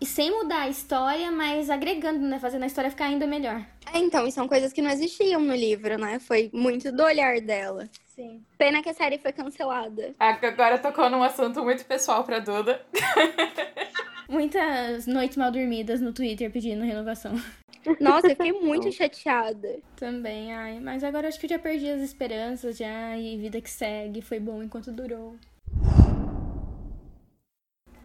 e 0.00 0.06
sem 0.06 0.30
mudar 0.30 0.62
a 0.62 0.68
história, 0.68 1.30
mas 1.30 1.68
agregando, 1.68 2.20
né, 2.20 2.38
fazendo 2.38 2.62
a 2.62 2.66
história 2.66 2.90
ficar 2.90 3.04
ainda 3.04 3.26
melhor. 3.26 3.62
É, 3.92 3.98
então, 3.98 4.26
e 4.26 4.32
são 4.32 4.48
coisas 4.48 4.72
que 4.72 4.80
não 4.80 4.90
existiam 4.90 5.40
no 5.42 5.54
livro, 5.54 5.98
né? 5.98 6.18
Foi 6.18 6.48
muito 6.54 6.90
do 6.90 7.02
olhar 7.02 7.40
dela. 7.40 7.88
Sim. 8.06 8.42
Pena 8.56 8.82
que 8.82 8.88
a 8.88 8.94
série 8.94 9.18
foi 9.18 9.32
cancelada. 9.32 10.14
Agora 10.18 10.78
tocou 10.78 11.10
num 11.10 11.22
assunto 11.22 11.62
muito 11.62 11.84
pessoal 11.84 12.24
pra 12.24 12.38
Duda. 12.38 12.80
Muitas 14.30 15.08
noites 15.08 15.36
mal 15.36 15.50
dormidas 15.50 16.00
no 16.00 16.12
Twitter 16.12 16.52
pedindo 16.52 16.84
renovação. 16.84 17.34
Nossa, 17.98 18.28
eu 18.28 18.36
fiquei 18.36 18.52
muito 18.52 18.92
chateada. 18.92 19.80
Também, 19.96 20.54
ai, 20.54 20.78
mas 20.78 21.02
agora 21.02 21.26
acho 21.26 21.40
que 21.40 21.46
eu 21.46 21.50
já 21.50 21.58
perdi 21.58 21.90
as 21.90 22.00
esperanças 22.00 22.78
já 22.78 23.16
e 23.16 23.36
vida 23.36 23.60
que 23.60 23.68
segue, 23.68 24.22
foi 24.22 24.38
bom 24.38 24.62
enquanto 24.62 24.92
durou. 24.92 25.34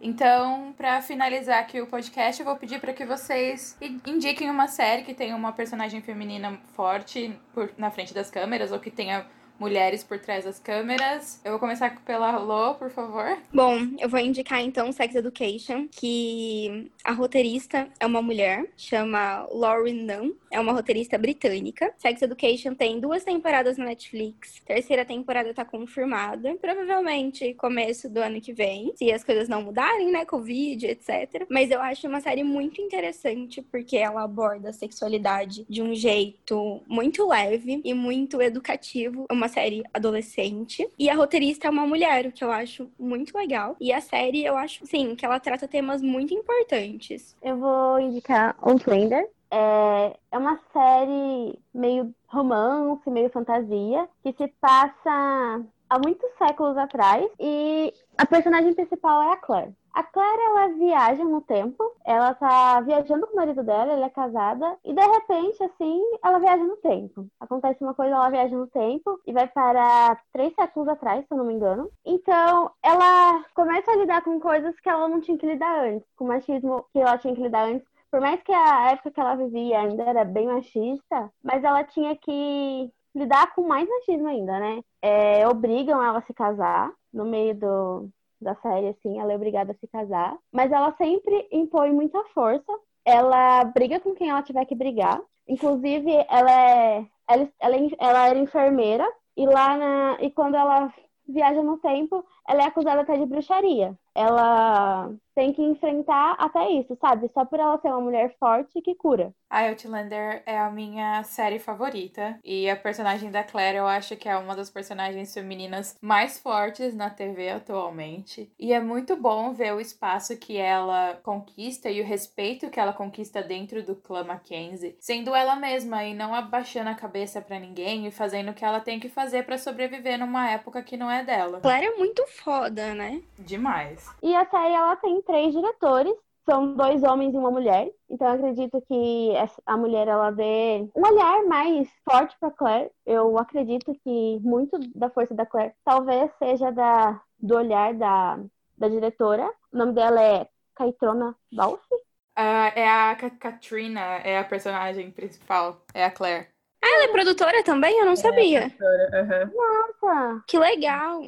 Então, 0.02 0.74
pra 0.76 1.00
finalizar 1.00 1.60
aqui 1.60 1.80
o 1.80 1.86
podcast, 1.86 2.42
eu 2.42 2.46
vou 2.46 2.56
pedir 2.56 2.82
para 2.82 2.92
que 2.92 3.06
vocês 3.06 3.78
indiquem 4.06 4.50
uma 4.50 4.68
série 4.68 5.04
que 5.04 5.14
tenha 5.14 5.36
uma 5.36 5.52
personagem 5.52 6.02
feminina 6.02 6.60
forte 6.74 7.38
por, 7.54 7.72
na 7.78 7.92
frente 7.92 8.16
das 8.16 8.32
câmeras 8.32 8.72
ou 8.72 8.80
que 8.80 8.90
tenha 8.90 9.28
mulheres 9.60 10.04
por 10.04 10.20
trás 10.20 10.46
das 10.46 10.60
câmeras. 10.60 11.40
Eu 11.44 11.52
vou 11.52 11.60
começar 11.60 11.96
pela 12.04 12.38
Lô, 12.38 12.76
por 12.76 12.90
favor. 12.90 13.38
Bom, 13.54 13.78
eu 14.00 14.10
vou 14.10 14.20
indicar 14.20 14.62
então 14.62 14.92
Sex 14.92 15.16
Education, 15.16 15.88
que 15.90 16.92
a 17.04 17.12
roteirista 17.12 17.88
é 18.00 18.06
uma 18.06 18.22
mulher, 18.22 18.66
chama 18.76 19.48
Lauren 19.52 19.94
Nunn, 19.94 20.34
é 20.52 20.60
uma 20.60 20.74
roteirista 20.74 21.18
britânica. 21.18 21.94
Sex 21.98 22.22
Education 22.22 22.74
tem 22.74 23.00
duas 23.00 23.24
temporadas 23.24 23.78
na 23.78 23.86
Netflix, 23.86 24.62
terceira 24.66 25.06
temporada 25.06 25.54
tá 25.54 25.64
confirmada, 25.64 26.56
provavelmente 26.56 27.54
começo 27.54 28.10
do 28.10 28.20
ano 28.20 28.42
que 28.42 28.54
vem, 28.54 28.94
se 28.96 29.12
as 29.12 29.24
coisas 29.24 29.48
não 29.48 29.62
mudarem, 29.62 30.12
né, 30.12 30.26
Covid, 30.26 30.86
etc. 30.86 31.46
Mas 31.50 31.72
eu 31.72 31.82
acho 31.82 32.08
uma 32.08 32.22
série 32.22 32.44
muito 32.44 32.82
interessante 32.82 33.62
porque 33.62 33.98
ela 33.98 34.24
aborda 34.24 34.70
a 34.70 34.74
sexualidade 34.74 35.66
de 35.70 35.82
um 35.82 35.94
jeito 35.94 36.82
muito 36.88 37.28
leve 37.28 37.82
e 37.84 37.94
muito 37.94 38.42
educativo. 38.42 39.26
É 39.30 39.34
uma 39.46 39.50
série 39.50 39.84
adolescente. 39.94 40.90
E 40.98 41.10
a 41.10 41.16
roteirista 41.16 41.68
é 41.68 41.70
uma 41.70 41.86
mulher, 41.86 42.26
o 42.26 42.32
que 42.32 42.44
eu 42.44 42.52
acho 42.52 42.90
muito 43.00 43.38
legal. 43.38 43.76
E 43.80 43.94
a 43.94 44.02
série, 44.02 44.44
eu 44.44 44.58
acho, 44.58 44.86
sim, 44.86 45.16
que 45.16 45.26
ela 45.26 45.40
trata 45.40 45.68
temas 45.68 46.02
muito 46.02 46.34
importantes. 46.34 47.36
Eu 47.42 47.58
vou 47.58 48.00
indicar 48.00 48.56
Outlander. 48.60 49.30
É, 49.52 50.18
é 50.32 50.38
uma 50.38 50.60
série 50.74 51.58
meio 51.74 52.14
romance, 52.28 53.10
meio 53.10 53.30
fantasia, 53.30 54.10
que 54.24 54.34
se 54.34 54.48
passa 54.60 55.62
há 55.90 56.00
muitos 56.00 56.30
séculos 56.38 56.78
atrás. 56.78 57.30
E 57.40 57.94
a 58.18 58.26
personagem 58.26 58.74
principal 58.74 59.22
é 59.24 59.32
a 59.34 59.38
Claire. 59.38 59.74
A 59.94 60.04
Claire, 60.04 60.42
ela 60.42 60.68
viaja 60.74 61.24
no 61.24 61.40
tempo, 61.40 61.82
ela 62.04 62.34
tá 62.34 62.82
viajando 62.82 63.26
com 63.28 63.32
o 63.32 63.36
marido 63.38 63.64
dela, 63.64 63.94
ela 63.94 64.08
é 64.08 64.10
casada, 64.10 64.78
e 64.84 64.94
de 64.94 65.02
repente, 65.02 65.64
assim, 65.64 66.02
ela 66.22 66.38
viaja 66.38 66.66
no 66.66 66.76
tempo. 66.78 67.26
Acontece 67.40 67.82
uma 67.82 67.94
coisa, 67.94 68.14
ela 68.14 68.30
viaja 68.30 68.58
no 68.58 68.68
tempo 68.68 69.18
e 69.26 69.32
vai 69.32 69.48
para 69.48 70.20
três 70.34 70.54
séculos 70.54 70.90
atrás, 70.90 71.26
se 71.26 71.34
eu 71.34 71.38
não 71.38 71.46
me 71.46 71.54
engano. 71.54 71.90
Então, 72.06 72.72
ela 72.84 73.46
começa 73.54 73.90
a 73.90 73.96
lidar 73.96 74.22
com 74.22 74.38
coisas 74.38 74.78
que 74.82 74.90
ela 74.90 75.08
não 75.08 75.22
tinha 75.22 75.38
que 75.38 75.48
lidar 75.48 75.86
antes, 75.86 76.06
com 76.18 76.28
machismo 76.28 76.86
que 76.92 77.00
ela 77.00 77.18
tinha 77.18 77.34
que 77.34 77.42
lidar 77.42 77.70
antes. 77.70 77.88
Por 78.12 78.20
mais 78.20 78.42
que 78.44 78.52
a 78.52 78.92
época 78.92 79.12
que 79.12 79.20
ela 79.20 79.36
vivia 79.36 79.80
ainda 79.80 80.04
era 80.04 80.26
bem 80.26 80.48
machista, 80.48 81.32
mas 81.42 81.64
ela 81.64 81.86
tinha 81.86 82.18
que 82.18 82.92
lidar 83.16 83.54
com 83.56 83.68
mais 83.68 83.88
machismo 83.88 84.28
ainda, 84.28 84.60
né? 84.60 84.82
É, 85.02 85.48
obrigam 85.48 86.04
ela 86.04 86.20
a 86.20 86.22
se 86.24 86.34
casar 86.34 86.92
no 87.14 87.26
meio 87.26 87.56
do, 87.56 88.10
da 88.42 88.56
série, 88.56 88.90
assim, 88.90 89.20
ela 89.20 89.32
é 89.32 89.36
obrigada 89.36 89.72
a 89.72 89.76
se 89.76 89.88
casar. 89.88 90.38
Mas 90.52 90.72
ela 90.72 90.94
sempre 90.98 91.48
impõe 91.52 91.92
muita 91.92 92.24
força. 92.26 92.72
Ela 93.06 93.64
briga 93.66 94.00
com 94.00 94.14
quem 94.14 94.30
ela 94.30 94.44
tiver 94.44 94.66
que 94.66 94.76
brigar. 94.76 95.22
Inclusive, 95.48 96.12
ela 96.30 96.52
é. 96.52 97.06
Ela, 97.28 97.50
ela, 97.60 97.76
ela 98.00 98.28
era 98.28 98.40
enfermeira. 98.40 99.08
E 99.38 99.46
lá 99.46 99.78
na. 99.78 100.18
E 100.22 100.32
quando 100.32 100.56
ela 100.56 100.94
viaja 101.28 101.62
no 101.62 101.78
tempo, 101.78 102.24
ela 102.48 102.64
é 102.64 102.66
acusada 102.66 103.02
até 103.02 103.18
de 103.18 103.26
bruxaria. 103.26 103.98
Ela 104.14 105.12
tem 105.36 105.52
que 105.54 105.62
enfrentar 105.62 106.36
até 106.40 106.70
isso, 106.72 106.98
sabe? 107.00 107.30
Só 107.34 107.46
por 107.46 107.60
ela 107.60 107.80
ser 107.80 107.90
uma 107.90 108.02
mulher 108.02 108.34
forte 108.40 108.82
que 108.82 108.96
cura. 108.96 109.34
A 109.50 109.68
Outlander 109.68 110.42
é 110.46 110.58
a 110.58 110.72
minha 110.72 111.24
série 111.24 111.60
favorita. 111.60 112.40
E 112.44 112.70
a 112.70 112.76
personagem 112.76 113.30
da 113.30 113.44
Claire 113.44 113.78
eu 113.78 113.88
acho 113.88 114.16
que 114.16 114.28
é 114.28 114.36
uma 114.36 114.56
das 114.56 114.70
personagens 114.70 115.34
femininas 115.34 115.98
mais 116.02 116.40
fortes 116.40 116.96
na 116.96 117.10
TV 117.10 117.50
atualmente. 117.50 118.52
E 118.60 118.74
é 118.74 118.80
muito 118.80 119.16
bom 119.16 119.54
ver 119.54 119.74
o 119.74 119.80
espaço 119.80 120.38
que 120.38 120.58
ela 120.58 121.20
conquista 121.24 121.90
e 121.90 122.02
o 122.02 122.06
respeito 122.06 122.70
que 122.70 122.80
ela 122.80 122.94
conquista 122.94 123.42
dentro 123.42 123.84
do 123.84 123.96
clã 123.96 124.24
Mackenzie, 124.24 124.96
sendo 125.00 125.36
ela 125.36 125.56
mesma 125.56 126.04
e 126.04 126.14
não 126.14 126.34
abaixando 126.34 126.90
a 126.90 126.96
cabeça 126.96 127.42
para 127.42 127.60
ninguém 127.60 128.08
e 128.08 128.12
fazendo 128.12 128.52
o 128.52 128.54
que 128.54 128.66
ela 128.66 128.80
tem 128.80 129.00
que 129.00 129.10
fazer 129.10 129.46
para 129.46 129.58
sobreviver 129.58 130.18
numa 130.18 130.50
época 130.50 130.82
que 130.82 130.98
não 130.98 131.10
é 131.10 131.24
dela. 131.24 131.60
Claire 131.62 131.88
é 131.88 131.96
muito 131.98 132.26
foda, 132.28 132.94
né? 132.94 133.22
Demais. 133.38 134.06
E 134.22 134.36
a 134.36 134.46
série 134.46 134.74
ela 134.74 134.96
tem 134.96 135.22
três 135.26 135.54
diretores, 135.54 136.14
são 136.46 136.76
dois 136.76 137.04
homens 137.04 137.34
e 137.34 137.38
uma 137.38 137.52
mulher. 137.52 137.92
Então 138.10 138.28
eu 138.28 138.34
acredito 138.36 138.82
que 138.88 139.34
a 139.66 139.76
mulher 139.76 140.08
ela 140.08 140.32
dê 140.32 140.88
um 140.96 141.02
olhar 141.06 141.44
mais 141.46 141.90
forte 142.08 142.36
para 142.40 142.52
Claire. 142.52 142.92
Eu 143.06 143.38
acredito 143.38 143.94
que 144.04 144.40
muito 144.42 144.78
da 144.96 145.10
força 145.10 145.34
da 145.34 145.46
Claire 145.46 145.74
talvez 145.84 146.32
seja 146.38 146.72
da 146.72 147.20
do 147.40 147.56
olhar 147.56 147.94
da, 147.94 148.40
da 148.78 148.88
diretora. 148.88 149.52
O 149.72 149.78
nome 149.78 149.94
dela 149.94 150.22
é 150.22 150.48
Caitrona 150.76 151.36
Balfe. 151.52 151.94
Uh, 152.38 152.72
é 152.76 152.88
a 152.88 153.16
Katrina, 153.16 154.02
é 154.24 154.38
a 154.38 154.44
personagem 154.44 155.10
principal, 155.12 155.82
é 155.94 156.04
a 156.06 156.12
Claire. 156.12 156.48
Ah, 156.82 156.88
ela 156.88 157.06
é 157.06 157.08
produtora 157.08 157.64
também? 157.64 157.98
Eu 157.98 158.06
não 158.06 158.14
é 158.14 158.18
sabia. 158.18 158.72
Uhum. 158.80 159.52
Nossa! 159.56 160.44
Que 160.48 160.60
legal! 160.60 161.22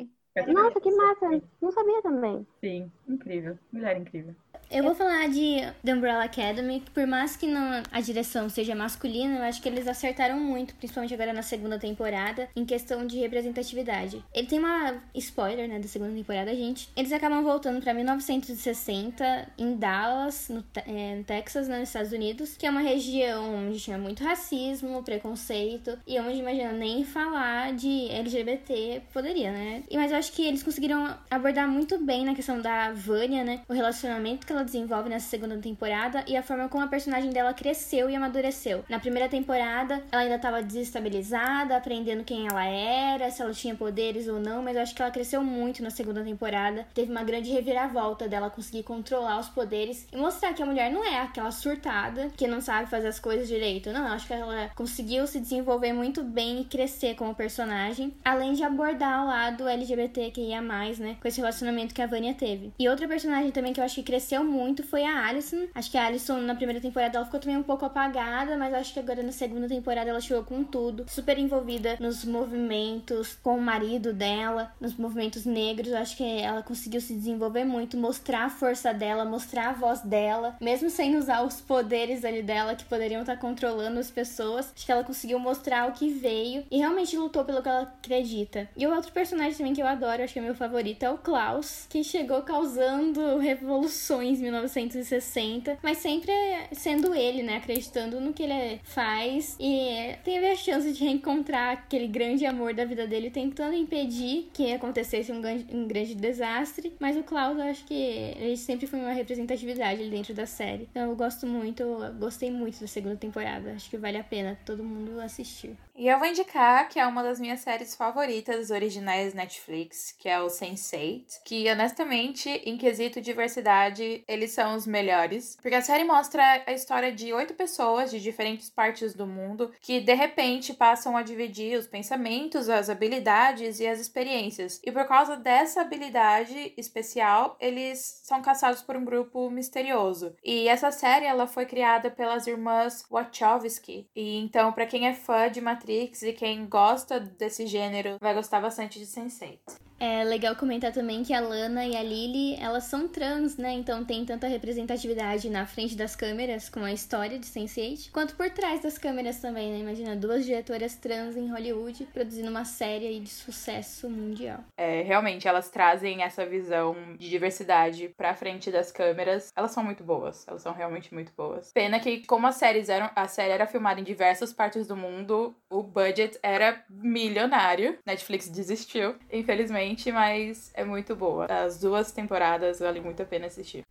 Nossa, 0.45 0.79
que 0.79 0.91
massa! 0.91 1.41
Não 1.61 1.71
sabia 1.71 2.01
também. 2.01 2.45
Sim, 2.61 2.91
incrível. 3.07 3.57
Mulher 3.71 3.97
incrível. 3.97 4.35
Eu 4.69 4.83
vou 4.83 4.93
falar 4.93 5.29
de 5.29 5.61
The 5.83 5.93
Umbrella 5.93 6.25
Academy, 6.25 6.81
que 6.81 6.91
por 6.91 7.07
mais 7.07 7.37
que 7.37 7.47
não, 7.47 7.81
a 7.89 8.01
direção 8.01 8.49
seja 8.49 8.75
masculina, 8.75 9.37
eu 9.37 9.43
acho 9.43 9.61
que 9.61 9.69
eles 9.69 9.87
acertaram 9.87 10.37
muito, 10.39 10.75
principalmente 10.75 11.13
agora 11.13 11.31
na 11.31 11.41
segunda 11.41 11.79
temporada, 11.79 12.49
em 12.53 12.65
questão 12.65 13.07
de 13.07 13.17
representatividade. 13.17 14.21
Ele 14.33 14.47
tem 14.47 14.59
uma 14.59 14.95
spoiler, 15.15 15.69
né, 15.69 15.79
da 15.79 15.87
segunda 15.87 16.11
temporada, 16.13 16.53
gente. 16.53 16.89
Eles 16.97 17.13
acabam 17.13 17.43
voltando 17.43 17.81
pra 17.81 17.93
1960 17.93 19.47
em 19.57 19.75
Dallas, 19.77 20.49
no, 20.49 20.63
é, 20.85 21.15
no 21.15 21.23
Texas, 21.23 21.69
né, 21.69 21.79
nos 21.79 21.89
Estados 21.89 22.11
Unidos, 22.11 22.57
que 22.57 22.65
é 22.65 22.69
uma 22.69 22.81
região 22.81 23.67
onde 23.67 23.79
tinha 23.79 23.97
muito 23.97 24.23
racismo, 24.23 25.01
preconceito, 25.01 25.97
e 26.05 26.19
onde, 26.19 26.39
imagina, 26.39 26.73
nem 26.73 27.05
falar 27.05 27.73
de 27.73 28.09
LGBT 28.09 29.01
poderia, 29.13 29.51
né? 29.51 29.83
E, 29.89 29.95
mas 29.95 30.11
eu 30.11 30.17
acho 30.17 30.33
que 30.33 30.45
eles 30.45 30.61
conseguiram 30.61 31.17
abordar 31.31 31.67
muito 31.69 31.97
bem 31.97 32.25
na 32.25 32.35
questão 32.35 32.61
da 32.61 32.91
Vânia, 32.91 33.45
né, 33.45 33.61
o 33.69 33.73
relacionamento 33.73 34.45
que 34.45 34.56
ela 34.57 34.65
desenvolve 34.65 35.09
nessa 35.09 35.29
segunda 35.29 35.57
temporada 35.57 36.23
e 36.27 36.35
a 36.35 36.43
forma 36.43 36.67
como 36.67 36.83
a 36.83 36.87
personagem 36.87 37.29
dela 37.29 37.53
cresceu 37.53 38.09
e 38.09 38.15
amadureceu. 38.15 38.83
Na 38.89 38.99
primeira 38.99 39.29
temporada, 39.29 40.03
ela 40.11 40.23
ainda 40.23 40.35
estava 40.35 40.63
desestabilizada, 40.63 41.77
aprendendo 41.77 42.23
quem 42.23 42.47
ela 42.47 42.65
era, 42.65 43.29
se 43.29 43.41
ela 43.41 43.53
tinha 43.53 43.75
poderes 43.75 44.27
ou 44.27 44.39
não, 44.39 44.63
mas 44.63 44.75
eu 44.75 44.81
acho 44.81 44.95
que 44.95 45.01
ela 45.01 45.11
cresceu 45.11 45.43
muito 45.43 45.83
na 45.83 45.89
segunda 45.89 46.23
temporada. 46.23 46.87
Teve 46.93 47.11
uma 47.11 47.23
grande 47.23 47.51
reviravolta 47.51 48.27
dela 48.27 48.49
conseguir 48.49 48.83
controlar 48.83 49.39
os 49.39 49.49
poderes 49.49 50.07
e 50.11 50.17
mostrar 50.17 50.53
que 50.53 50.63
a 50.63 50.65
mulher 50.65 50.91
não 50.91 51.03
é 51.03 51.21
aquela 51.21 51.51
surtada 51.51 52.29
que 52.35 52.47
não 52.47 52.61
sabe 52.61 52.89
fazer 52.89 53.07
as 53.07 53.19
coisas 53.19 53.47
direito. 53.47 53.91
Não, 53.91 54.07
eu 54.07 54.13
acho 54.13 54.27
que 54.27 54.33
ela 54.33 54.71
conseguiu 54.75 55.27
se 55.27 55.39
desenvolver 55.39 55.93
muito 55.93 56.23
bem 56.23 56.61
e 56.61 56.65
crescer 56.65 57.15
como 57.15 57.35
personagem, 57.35 58.13
além 58.25 58.53
de 58.53 58.63
abordar 58.63 59.23
o 59.23 59.27
lado 59.27 59.67
LGBTQIA+, 59.67 60.61
né, 60.61 61.17
com 61.21 61.27
esse 61.27 61.39
relacionamento 61.39 61.93
que 61.93 62.01
a 62.01 62.07
Vânia 62.07 62.33
teve. 62.33 62.71
E 62.79 62.89
outra 62.89 63.07
personagem 63.07 63.51
também 63.51 63.73
que 63.73 63.79
eu 63.79 63.83
acho 63.83 63.95
que 63.95 64.03
cresceu 64.03 64.43
muito 64.47 64.83
foi 64.83 65.03
a 65.03 65.27
Alison. 65.27 65.67
Acho 65.75 65.91
que 65.91 65.97
a 65.97 66.05
Alison, 66.05 66.39
na 66.39 66.55
primeira 66.55 66.81
temporada, 66.81 67.17
ela 67.17 67.25
ficou 67.25 67.39
também 67.39 67.57
um 67.57 67.63
pouco 67.63 67.85
apagada, 67.85 68.57
mas 68.57 68.73
acho 68.73 68.93
que 68.93 68.99
agora 68.99 69.21
na 69.21 69.31
segunda 69.31 69.67
temporada 69.67 70.09
ela 70.09 70.21
chegou 70.21 70.43
com 70.43 70.63
tudo. 70.63 71.05
Super 71.07 71.37
envolvida 71.37 71.97
nos 71.99 72.25
movimentos 72.25 73.37
com 73.43 73.57
o 73.57 73.61
marido 73.61 74.13
dela, 74.13 74.71
nos 74.79 74.95
movimentos 74.95 75.45
negros. 75.45 75.93
Acho 75.93 76.17
que 76.17 76.23
ela 76.23 76.63
conseguiu 76.63 77.01
se 77.01 77.13
desenvolver 77.13 77.65
muito, 77.65 77.97
mostrar 77.97 78.45
a 78.45 78.49
força 78.49 78.93
dela, 78.93 79.25
mostrar 79.25 79.69
a 79.69 79.73
voz 79.73 80.01
dela, 80.01 80.55
mesmo 80.61 80.89
sem 80.89 81.15
usar 81.15 81.43
os 81.43 81.61
poderes 81.61 82.23
ali 82.23 82.41
dela 82.41 82.75
que 82.75 82.85
poderiam 82.85 83.21
estar 83.21 83.37
controlando 83.37 83.99
as 83.99 84.09
pessoas. 84.09 84.71
Acho 84.75 84.85
que 84.85 84.91
ela 84.91 85.03
conseguiu 85.03 85.39
mostrar 85.39 85.87
o 85.87 85.91
que 85.91 86.09
veio 86.09 86.65
e 86.71 86.77
realmente 86.77 87.17
lutou 87.17 87.43
pelo 87.43 87.61
que 87.61 87.69
ela 87.69 87.83
acredita. 87.83 88.69
E 88.75 88.85
o 88.87 88.93
outro 88.93 89.11
personagem 89.11 89.57
também 89.57 89.73
que 89.73 89.81
eu 89.81 89.87
adoro, 89.87 90.23
acho 90.23 90.33
que 90.33 90.39
é 90.39 90.41
meu 90.41 90.55
favorito, 90.55 91.03
é 91.03 91.09
o 91.09 91.17
Klaus, 91.17 91.85
que 91.89 92.03
chegou 92.03 92.41
causando 92.41 93.37
revoluções 93.37 94.36
em 94.39 94.43
1960, 94.43 95.77
mas 95.81 95.97
sempre 95.97 96.31
sendo 96.71 97.13
ele, 97.13 97.43
né? 97.43 97.57
Acreditando 97.57 98.19
no 98.19 98.33
que 98.33 98.43
ele 98.43 98.79
faz 98.83 99.55
e 99.59 100.15
teve 100.23 100.49
a 100.49 100.55
chance 100.55 100.91
de 100.91 101.03
reencontrar 101.03 101.73
aquele 101.73 102.07
grande 102.07 102.45
amor 102.45 102.73
da 102.73 102.85
vida 102.85 103.07
dele, 103.07 103.29
tentando 103.29 103.75
impedir 103.75 104.49
que 104.53 104.71
acontecesse 104.73 105.31
um 105.31 105.41
grande, 105.41 105.65
um 105.73 105.87
grande 105.87 106.15
desastre. 106.15 106.93
Mas 106.99 107.17
o 107.17 107.23
Klaus, 107.23 107.57
eu 107.57 107.65
acho 107.65 107.85
que 107.85 107.93
ele 107.93 108.57
sempre 108.57 108.87
foi 108.87 108.99
uma 108.99 109.11
representatividade 109.11 110.09
dentro 110.09 110.33
da 110.33 110.45
série. 110.45 110.87
Então 110.91 111.09
eu 111.09 111.15
gosto 111.15 111.45
muito, 111.45 111.81
eu 111.83 112.13
gostei 112.13 112.51
muito 112.51 112.79
da 112.79 112.87
segunda 112.87 113.15
temporada. 113.15 113.73
Acho 113.73 113.89
que 113.89 113.97
vale 113.97 114.17
a 114.17 114.23
pena 114.23 114.57
todo 114.65 114.83
mundo 114.83 115.19
assistir. 115.19 115.75
E 115.97 116.07
eu 116.07 116.19
vou 116.19 116.27
indicar 116.27 116.87
que 116.87 116.99
é 116.99 117.07
uma 117.07 117.23
das 117.23 117.39
minhas 117.39 117.61
séries 117.61 117.95
favoritas 117.95 118.69
originais 118.69 119.33
Netflix, 119.33 120.15
que 120.19 120.29
é 120.29 120.39
o 120.39 120.45
Sense8, 120.45 121.41
que 121.43 121.67
honestamente, 121.71 122.47
em 122.47 122.77
quesito 122.77 123.19
diversidade, 123.19 124.23
eles 124.27 124.51
são 124.51 124.75
os 124.75 124.85
melhores, 124.85 125.57
porque 125.59 125.73
a 125.73 125.81
série 125.81 126.03
mostra 126.03 126.61
a 126.67 126.71
história 126.71 127.11
de 127.11 127.33
oito 127.33 127.55
pessoas 127.55 128.11
de 128.11 128.19
diferentes 128.19 128.69
partes 128.69 129.15
do 129.15 129.25
mundo 129.25 129.71
que 129.81 129.99
de 129.99 130.13
repente 130.13 130.71
passam 130.71 131.17
a 131.17 131.23
dividir 131.23 131.79
os 131.79 131.87
pensamentos, 131.87 132.69
as 132.69 132.91
habilidades 132.91 133.79
e 133.79 133.87
as 133.87 133.99
experiências. 133.99 134.79
E 134.85 134.91
por 134.91 135.07
causa 135.07 135.35
dessa 135.35 135.81
habilidade 135.81 136.75
especial, 136.77 137.57
eles 137.59 138.21
são 138.23 138.39
caçados 138.39 138.83
por 138.83 138.95
um 138.95 139.03
grupo 139.03 139.49
misterioso. 139.49 140.35
E 140.43 140.67
essa 140.67 140.91
série 140.91 141.25
ela 141.25 141.47
foi 141.47 141.65
criada 141.65 142.11
pelas 142.11 142.45
irmãs 142.45 143.03
Wachowski. 143.09 144.07
E 144.15 144.37
então, 144.37 144.71
para 144.71 144.85
quem 144.85 145.07
é 145.07 145.15
fã 145.15 145.49
de 145.49 145.59
Matrix 145.59 145.86
Matrix 145.87 146.21
e 146.23 146.33
quem 146.33 146.67
gosta 146.67 147.17
desse 147.17 147.65
gênero 147.65 148.17
vai 148.19 148.33
gostar 148.33 148.59
bastante 148.59 148.99
de 148.99 149.05
Sense8. 149.05 149.86
É 149.99 150.23
legal 150.23 150.55
comentar 150.55 150.91
também 150.91 151.23
que 151.23 151.33
a 151.33 151.39
Lana 151.39 151.85
e 151.85 151.95
a 151.95 152.03
Lily, 152.03 152.55
elas 152.61 152.83
são 152.83 153.07
trans, 153.07 153.57
né? 153.57 153.71
Então 153.73 154.05
tem 154.05 154.23
tanta 154.25 154.47
representatividade 154.47 155.49
na 155.49 155.65
frente 155.65 155.95
das 155.95 156.15
câmeras, 156.15 156.69
com 156.69 156.81
a 156.81 156.93
história 156.93 157.39
de 157.39 157.45
Sense8, 157.47 158.11
quanto 158.11 158.35
por 158.35 158.49
trás 158.51 158.81
das 158.81 158.97
câmeras 158.97 159.39
também, 159.39 159.71
né? 159.71 159.79
Imagina 159.79 160.15
duas 160.15 160.45
diretoras 160.45 160.95
trans 160.95 161.35
em 161.35 161.49
Hollywood 161.49 162.05
produzindo 162.13 162.49
uma 162.49 162.63
série 162.63 163.19
de 163.19 163.29
sucesso 163.29 164.07
mundial. 164.09 164.63
É, 164.77 165.01
realmente, 165.01 165.47
elas 165.47 165.69
trazem 165.69 166.21
essa 166.21 166.45
visão 166.45 166.95
de 167.17 167.27
diversidade 167.27 168.09
pra 168.15 168.35
frente 168.35 168.69
das 168.69 168.91
câmeras. 168.91 169.51
Elas 169.55 169.71
são 169.71 169.83
muito 169.83 170.03
boas, 170.03 170.47
elas 170.47 170.61
são 170.61 170.73
realmente 170.73 171.11
muito 171.11 171.31
boas. 171.35 171.71
Pena 171.71 171.99
que, 171.99 172.25
como 172.27 172.45
as 172.45 172.55
séries 172.55 172.89
eram, 172.89 173.09
a 173.15 173.27
série 173.27 173.53
era 173.53 173.65
filmada 173.65 173.99
em 173.99 174.03
diversas 174.03 174.53
partes 174.53 174.85
do 174.85 174.95
mundo, 174.95 175.55
o 175.71 175.81
budget 175.81 176.37
era 176.43 176.83
milionário. 176.87 177.97
Netflix 178.05 178.47
desistiu, 178.47 179.15
infelizmente 179.31 179.86
mas 180.11 180.71
é 180.73 180.83
muito 180.83 181.15
boa. 181.15 181.45
As 181.45 181.79
duas 181.79 182.11
temporadas 182.11 182.79
vale 182.79 182.99
muito 183.01 183.21
a 183.21 183.25
pena 183.25 183.47
assistir. 183.47 183.86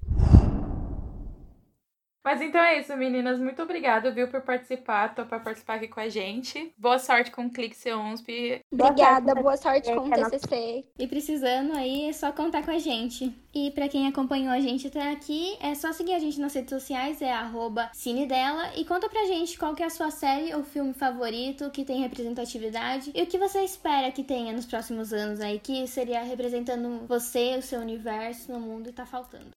Mas 2.26 2.42
então 2.42 2.60
é 2.60 2.80
isso, 2.80 2.96
meninas. 2.96 3.38
Muito 3.38 3.62
obrigada, 3.62 4.10
viu, 4.10 4.26
por 4.26 4.40
participar, 4.40 5.14
topar 5.14 5.44
participar 5.44 5.74
aqui 5.74 5.86
com 5.86 6.00
a 6.00 6.08
gente. 6.08 6.74
Boa 6.76 6.98
sorte 6.98 7.30
com 7.30 7.46
o 7.46 7.50
Clique 7.52 7.76
Seonsp. 7.76 8.26
Obrigada, 8.72 9.32
boa 9.36 9.56
sorte 9.56 9.94
com 9.94 10.08
o 10.08 10.10
TCC. 10.10 10.84
E 10.98 11.06
precisando 11.06 11.76
aí, 11.76 12.08
é 12.08 12.12
só 12.12 12.32
contar 12.32 12.64
com 12.64 12.72
a 12.72 12.80
gente. 12.80 13.32
E 13.54 13.70
para 13.70 13.88
quem 13.88 14.08
acompanhou 14.08 14.52
a 14.52 14.58
gente 14.58 14.88
até 14.88 15.12
aqui, 15.12 15.56
é 15.60 15.72
só 15.76 15.92
seguir 15.92 16.14
a 16.14 16.18
gente 16.18 16.40
nas 16.40 16.52
redes 16.52 16.70
sociais, 16.70 17.22
é 17.22 17.32
arroba 17.32 17.90
cinedela. 17.94 18.72
E 18.74 18.84
conta 18.84 19.08
pra 19.08 19.24
gente 19.26 19.56
qual 19.56 19.76
que 19.76 19.84
é 19.84 19.86
a 19.86 19.90
sua 19.90 20.10
série 20.10 20.52
ou 20.52 20.64
filme 20.64 20.94
favorito, 20.94 21.70
que 21.70 21.84
tem 21.84 22.00
representatividade. 22.00 23.12
E 23.14 23.22
o 23.22 23.26
que 23.28 23.38
você 23.38 23.60
espera 23.60 24.10
que 24.10 24.24
tenha 24.24 24.52
nos 24.52 24.66
próximos 24.66 25.12
anos 25.12 25.40
aí, 25.40 25.60
que 25.60 25.86
seria 25.86 26.24
representando 26.24 27.06
você, 27.06 27.56
o 27.56 27.62
seu 27.62 27.78
universo 27.78 28.50
no 28.50 28.58
mundo 28.58 28.88
e 28.88 28.92
tá 28.92 29.06
faltando. 29.06 29.54